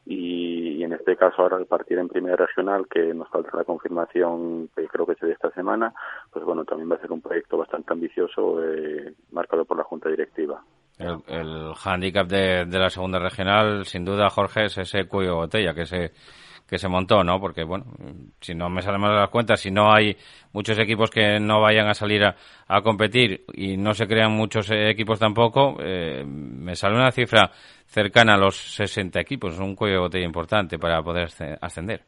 [0.06, 4.70] y, en este caso ahora al partir en primera regional que nos falta la confirmación
[4.76, 5.93] que creo que se de esta semana
[6.32, 10.10] pues bueno también va a ser un proyecto bastante ambicioso eh, marcado por la junta
[10.10, 10.62] directiva.
[10.97, 15.74] El, el hándicap de, de la segunda regional sin duda Jorge es ese cuello botella
[15.74, 16.12] que se
[16.74, 17.39] que se montó, ¿no?
[17.39, 17.86] Porque, bueno,
[18.41, 20.17] si no me salen mal las cuentas, si no hay
[20.53, 24.89] muchos equipos que no vayan a salir a, competir y no se crean muchos eh,
[24.89, 27.51] equipos tampoco, eh, me sale una cifra
[27.86, 31.28] cercana a los 60 equipos, un cuello de botella importante para poder
[31.61, 32.01] ascender.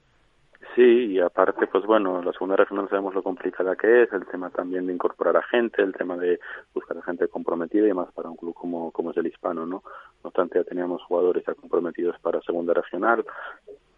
[0.74, 4.50] Sí, y aparte, pues bueno, la segunda regional sabemos lo complicada que es, el tema
[4.50, 6.40] también de incorporar a gente, el tema de
[6.74, 9.84] buscar a gente comprometida y más para un club como, como es el hispano, ¿no?
[10.24, 13.24] No obstante, ya teníamos jugadores ya comprometidos para segunda regional,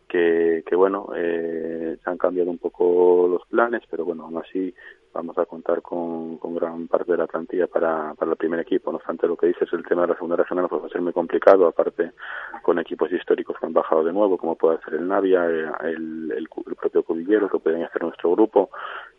[0.08, 4.74] que, que bueno, eh, se han cambiado un poco los planes, pero bueno, aún así
[5.14, 8.92] vamos a contar con, con gran parte de la plantilla para, para el primer equipo.
[8.92, 11.02] No obstante, lo que dices, el tema de la segunda regional pues va a ser
[11.02, 12.12] muy complicado, aparte
[12.62, 16.32] con equipos históricos que han bajado de nuevo, como puede ser el Navia, eh, el,
[16.38, 18.70] el, propio Cudillero, que pueden hacer nuestro grupo,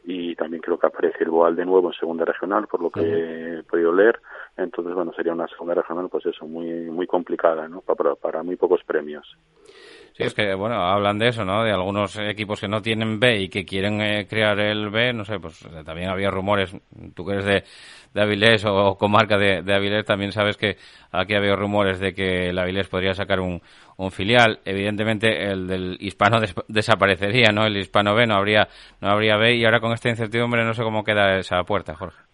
[0.05, 3.59] y también creo que aparece el Boal de nuevo en segunda regional, por lo que
[3.59, 4.21] he podido leer.
[4.57, 8.57] entonces bueno sería una segunda regional pues eso muy muy complicada no para, para muy
[8.57, 9.27] pocos premios
[10.19, 11.63] Sí, es que, bueno, hablan de eso, ¿no?
[11.63, 15.25] De algunos equipos que no tienen B y que quieren eh, crear el B, no
[15.25, 16.75] sé, pues eh, también había rumores,
[17.15, 17.65] tú que eres de,
[18.15, 20.77] de Avilés o, comarca de, de, Avilés, también sabes que
[21.13, 23.63] aquí había rumores de que el Avilés podría sacar un,
[23.97, 24.59] un filial.
[24.65, 27.65] Evidentemente el del hispano desaparecería, ¿no?
[27.65, 28.69] El hispano B no habría,
[29.01, 32.28] no habría B y ahora con esta incertidumbre no sé cómo queda esa puerta, Jorge.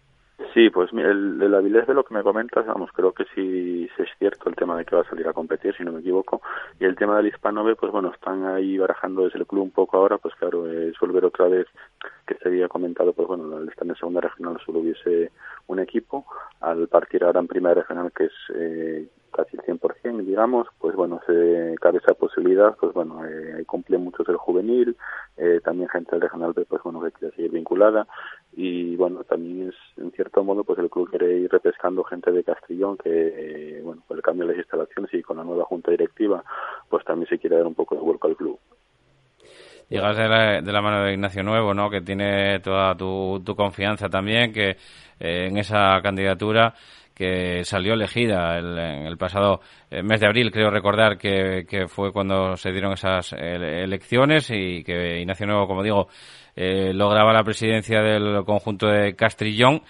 [0.53, 4.09] Sí, pues el, el Avilés de lo que me comentas, vamos, creo que sí, es
[4.19, 6.41] cierto el tema de que va a salir a competir, si no me equivoco.
[6.77, 9.71] Y el tema del Hispano B, pues bueno, están ahí barajando desde el club un
[9.71, 11.67] poco ahora, pues claro, es volver otra vez,
[12.27, 15.31] que se había comentado, pues bueno, al estar en segunda regional solo hubiese
[15.67, 16.25] un equipo,
[16.59, 21.19] al partir ahora en primera regional, que es eh, casi el 100%, digamos, pues bueno,
[21.27, 24.95] se cabe esa posibilidad, pues bueno, eh, cumple muchos el juvenil,
[25.37, 28.07] eh, también gente del regional B, pues bueno, que quiere seguir vinculada,
[28.53, 32.43] y bueno, también es, en cierto modo, pues el club quiere ir repescando gente de
[32.43, 35.91] Castrillón que, eh, bueno, por el cambio de las instalaciones y con la nueva junta
[35.91, 36.43] directiva,
[36.89, 38.59] pues también se quiere dar un poco de vuelco al club.
[39.87, 41.91] Llegas de la, de la mano de Ignacio Nuevo, ¿no?
[41.91, 44.77] Que tiene toda tu, tu confianza también, que
[45.19, 46.73] eh, en esa candidatura
[47.15, 52.11] que salió elegida el, el pasado eh, mes de abril, creo recordar que, que fue
[52.11, 56.09] cuando se dieron esas elecciones y que Ignacio Nuevo, como digo,
[56.55, 59.81] eh, lograba la presidencia del conjunto de Castrillón.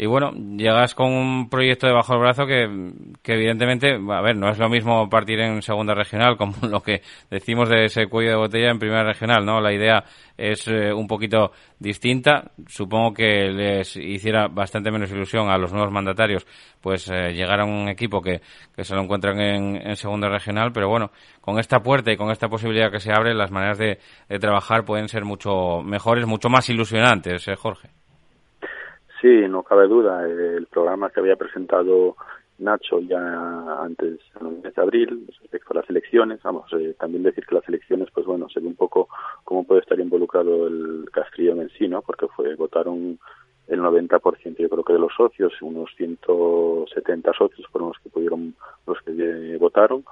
[0.00, 4.48] Y bueno, llegas con un proyecto debajo del brazo que, que evidentemente, a ver, no
[4.48, 8.36] es lo mismo partir en segunda regional como lo que decimos de ese cuello de
[8.36, 9.60] botella en primera regional, ¿no?
[9.60, 10.04] La idea
[10.36, 12.52] es eh, un poquito distinta.
[12.68, 16.46] Supongo que les hiciera bastante menos ilusión a los nuevos mandatarios,
[16.80, 18.40] pues eh, llegar a un equipo que,
[18.76, 22.30] que se lo encuentran en, en, segunda regional, pero bueno, con esta puerta y con
[22.30, 26.48] esta posibilidad que se abre, las maneras de, de trabajar pueden ser mucho mejores, mucho
[26.48, 27.97] más ilusionantes, ¿eh, Jorge.
[29.20, 30.26] Sí, no cabe duda.
[30.26, 32.16] El programa que había presentado
[32.58, 37.22] Nacho ya antes, en el mes de abril, respecto a las elecciones, vamos, eh, también
[37.22, 39.08] decir que las elecciones, pues bueno, se ve un poco
[39.44, 42.02] cómo puede estar involucrado el Castrillón en sí, ¿no?
[42.02, 43.18] Porque fue, votaron
[43.68, 48.54] el 90% yo creo que de los socios, unos 170 socios fueron los que pudieron,
[48.86, 50.04] los que eh, votaron,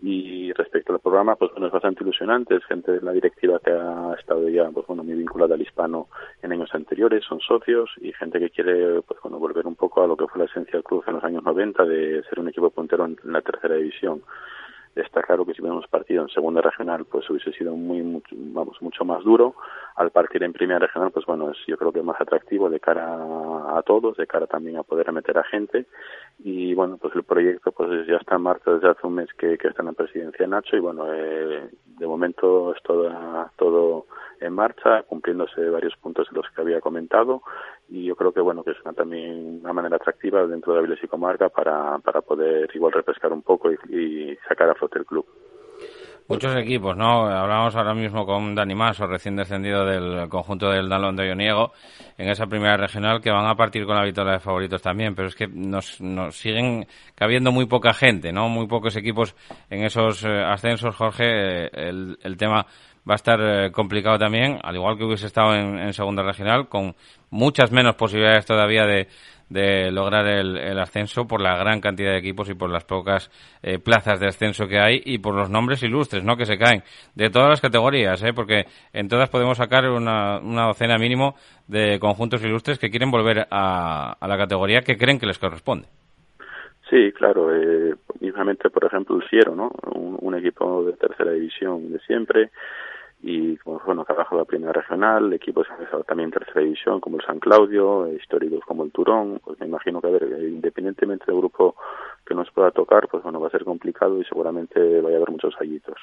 [0.00, 2.56] y respecto al programa, pues bueno, es bastante ilusionante.
[2.56, 6.08] Es gente de la directiva que ha estado ya, pues bueno, muy vinculada al hispano
[6.42, 10.06] en años anteriores, son socios y gente que quiere, pues bueno, volver un poco a
[10.06, 12.70] lo que fue la esencia del club en los años 90 de ser un equipo
[12.70, 14.22] puntero en la tercera división
[15.00, 18.80] está claro que si hubiéramos partido en segunda regional pues hubiese sido muy mucho, vamos
[18.82, 19.54] mucho más duro
[19.96, 23.14] al partir en primera regional pues bueno es yo creo que más atractivo de cara
[23.14, 25.86] a, todos de cara también a poder meter a gente
[26.38, 29.56] y bueno pues el proyecto pues ya está en marcha desde hace un mes que,
[29.58, 31.68] que está en la presidencia Nacho y bueno eh,
[31.98, 34.06] de momento es toda, todo
[34.40, 37.42] en marcha, cumpliéndose varios puntos de los que había comentado
[37.88, 41.08] y yo creo que bueno que es también una manera atractiva dentro de Avilés y
[41.08, 45.26] Comarca para, para poder igual refrescar un poco y sacar a flote el club.
[46.28, 47.26] Muchos equipos, ¿no?
[47.26, 51.72] Hablamos ahora mismo con Dani Maso, recién descendido del conjunto del Dalón de Ioniego,
[52.16, 55.28] en esa primera regional, que van a partir con la victoria de favoritos también, pero
[55.28, 58.48] es que nos, nos siguen cabiendo muy poca gente, ¿no?
[58.48, 59.34] Muy pocos equipos
[59.68, 61.24] en esos eh, ascensos, Jorge.
[61.24, 62.66] Eh, el, el tema
[63.08, 66.68] va a estar eh, complicado también, al igual que hubiese estado en, en, segunda regional,
[66.68, 66.94] con
[67.30, 69.08] muchas menos posibilidades todavía de,
[69.52, 73.30] de lograr el, el, ascenso por la gran cantidad de equipos y por las pocas
[73.62, 76.36] eh, plazas de ascenso que hay y por los nombres ilustres, ¿no?
[76.36, 76.82] Que se caen
[77.14, 78.32] de todas las categorías, ¿eh?
[78.34, 81.34] Porque en todas podemos sacar una, una docena mínimo
[81.68, 85.88] de conjuntos ilustres que quieren volver a, a la categoría que creen que les corresponde.
[86.90, 87.54] Sí, claro.
[87.56, 87.94] Eh,
[88.72, 89.70] por ejemplo, el Ciero, ¿no?
[89.94, 92.50] Un, un equipo de tercera división de siempre
[93.22, 95.66] y como bueno que abajo la primera regional, equipos
[96.06, 100.08] también tercera división como el San Claudio, históricos como el Turón, pues me imagino que
[100.08, 101.76] a ver, independientemente del grupo
[102.26, 105.30] que nos pueda tocar, pues bueno, va a ser complicado y seguramente vaya a haber
[105.30, 105.96] muchos fallitos.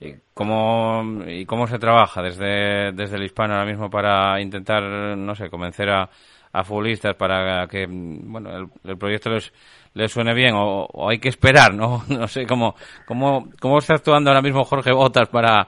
[0.00, 5.34] ¿Y cómo, ¿Y cómo se trabaja desde, desde el hispano ahora mismo para intentar, no
[5.34, 6.08] sé, convencer a,
[6.52, 9.52] a futbolistas para que bueno el, el proyecto les,
[9.94, 12.02] les suene bien o, o, hay que esperar, ¿no?
[12.08, 12.74] No sé cómo,
[13.06, 15.66] cómo, cómo está actuando ahora mismo Jorge Botas para,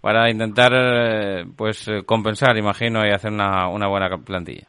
[0.00, 4.66] para intentar eh, pues compensar, imagino, y hacer una, una buena plantilla.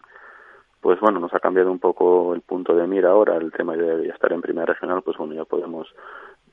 [0.82, 4.08] Pues bueno, nos ha cambiado un poco el punto de mira ahora, el tema de
[4.08, 5.88] estar en primera regional, pues bueno, ya podemos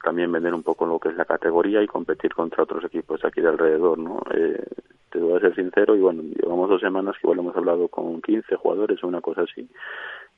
[0.02, 3.40] también vender un poco lo que es la categoría y competir contra otros equipos aquí
[3.40, 4.20] de alrededor, ¿no?
[4.34, 4.64] Eh,
[5.10, 8.22] te voy a ser sincero y bueno, llevamos dos semanas que igual hemos hablado con
[8.22, 9.68] 15 jugadores o una cosa así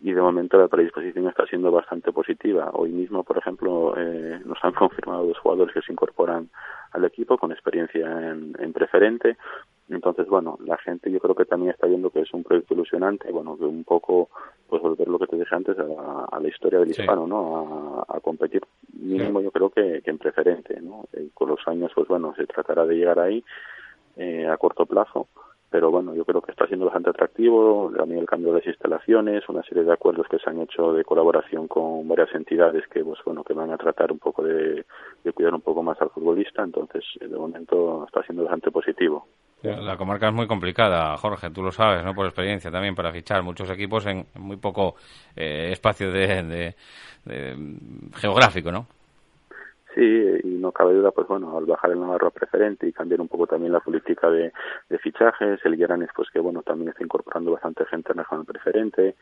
[0.01, 2.71] y de momento la predisposición está siendo bastante positiva.
[2.75, 6.51] Hoy mismo, por ejemplo, eh, nos han confirmado dos jugadores que se incorporan
[6.93, 9.37] al equipo con experiencia en, en preferente.
[9.91, 13.31] Entonces, bueno, la gente yo creo que también está viendo que es un proyecto ilusionante,
[13.31, 14.31] bueno, que un poco
[14.67, 18.05] pues volver lo que te dije antes a, la historia del hispano, ¿no?
[18.09, 18.63] A, competir
[18.99, 21.05] mínimo yo creo que, en preferente, ¿no?
[21.13, 23.45] Y con los años, pues bueno, se tratará de llegar ahí
[24.17, 25.29] eh, a corto plazo,
[25.75, 29.49] pero bueno, yo creo que está siendo bastante atractivo, también el cambio de las instalaciones,
[29.49, 33.19] una serie de acuerdos que se han hecho de colaboración con varias entidades que, pues
[33.25, 34.85] bueno, que van a tratar un poco de,
[35.35, 39.27] cuidar un poco más al futbolista, entonces de momento está siendo bastante positivo.
[39.63, 42.15] La comarca es muy complicada, Jorge, tú lo sabes, ¿no?
[42.15, 44.97] Por experiencia también para fichar muchos equipos en muy poco
[45.35, 46.75] eh, espacio de,
[48.15, 48.87] geográfico, ¿no?
[49.95, 50.01] Sí,
[50.43, 53.29] y no cabe duda, pues bueno, al bajar el Navarro a preferente y cambiar un
[53.29, 54.53] poco también la política de,
[54.99, 59.15] fichajes, el Gueranes, pues que bueno, también está incorporando bastante gente en el preferente.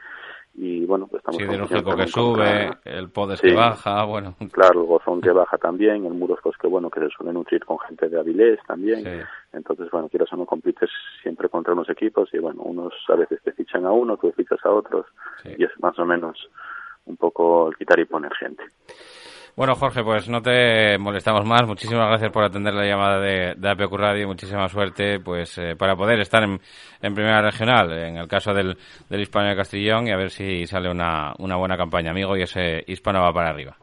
[0.54, 1.38] Y bueno, pues estamos...
[1.38, 4.34] Sí, de que sube, el Podes que baja, bueno...
[4.52, 7.64] Claro, el Gozón que baja también, el Muros pues que bueno, que se suele nutrir
[7.64, 10.90] con gente de Avilés también, entonces bueno, quieras o no compites
[11.22, 14.64] siempre contra unos equipos y bueno, unos a veces te fichan a uno, tú fichas
[14.64, 15.06] a otros.
[15.44, 16.48] Y es más o menos
[17.06, 18.62] un poco el quitar y poner gente.
[19.54, 21.66] Bueno, Jorge, pues no te molestamos más.
[21.66, 24.26] Muchísimas gracias por atender la llamada de, de APQ Radio.
[24.26, 26.58] Muchísima suerte pues eh, para poder estar en,
[27.14, 28.78] Primera Regional, en el caso del,
[29.10, 32.42] del Hispano de Castellón, y a ver si sale una, una buena campaña, amigo, y
[32.42, 33.76] ese Hispano va para arriba.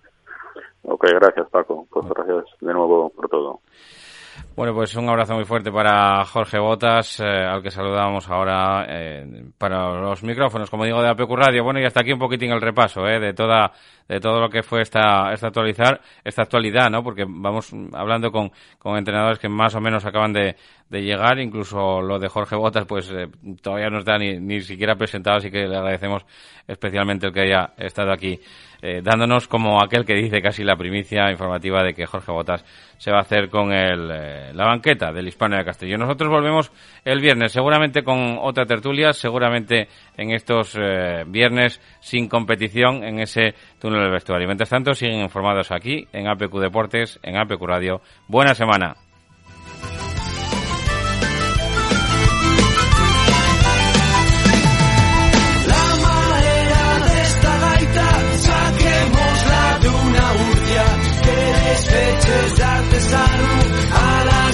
[0.82, 1.86] Ok, gracias, Paco.
[1.92, 3.60] Pues gracias de nuevo por todo.
[4.60, 9.46] Bueno, pues un abrazo muy fuerte para Jorge Botas, eh, al que saludamos ahora eh,
[9.58, 11.64] para los micrófonos, como digo, de APQ Radio.
[11.64, 13.72] Bueno, y hasta aquí un poquitín el repaso eh, de toda
[14.10, 17.04] de todo lo que fue esta, esta actualizar, esta actualidad, ¿no?
[17.04, 20.56] Porque vamos hablando con, con entrenadores que más o menos acaban de,
[20.90, 23.28] de llegar, incluso lo de Jorge Botas, pues eh,
[23.62, 26.26] todavía no está ni, ni siquiera presentado, así que le agradecemos
[26.68, 28.40] especialmente el que haya estado aquí
[28.82, 32.64] eh, dándonos como aquel que dice casi la primicia informativa de que Jorge Botas
[32.98, 34.10] se va a hacer con el,
[34.54, 35.98] la banqueta del Hispano de Castillo.
[35.98, 36.72] Nosotros volvemos
[37.06, 39.88] el viernes, seguramente con otra tertulia, seguramente
[40.18, 44.48] en estos eh, viernes sin competición en ese túnel del vestuario.
[44.48, 48.02] Mientras tanto, siguen informados aquí en APQ Deportes, en APQ Radio.
[48.28, 48.96] Buena semana.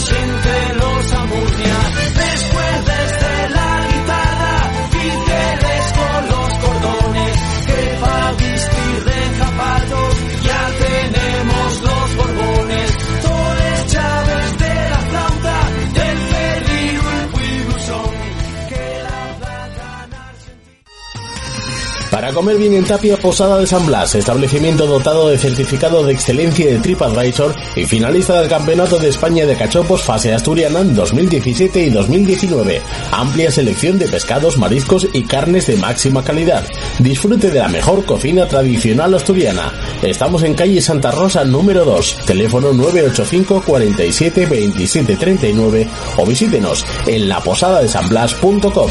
[0.06, 0.45] Sin
[22.16, 26.66] Para comer bien en Tapia Posada de San Blas, establecimiento dotado de certificado de excelencia
[26.66, 31.90] de TripAdvisor y finalista del Campeonato de España de Cachopos Fase Asturiana en 2017 y
[31.90, 32.82] 2019.
[33.12, 36.66] Amplia selección de pescados, mariscos y carnes de máxima calidad.
[37.00, 39.74] Disfrute de la mejor cocina tradicional asturiana.
[40.02, 47.28] Estamos en calle Santa Rosa número 2, teléfono 985 47 27 39 o visítenos en
[47.28, 48.90] laposadadesanblas.com.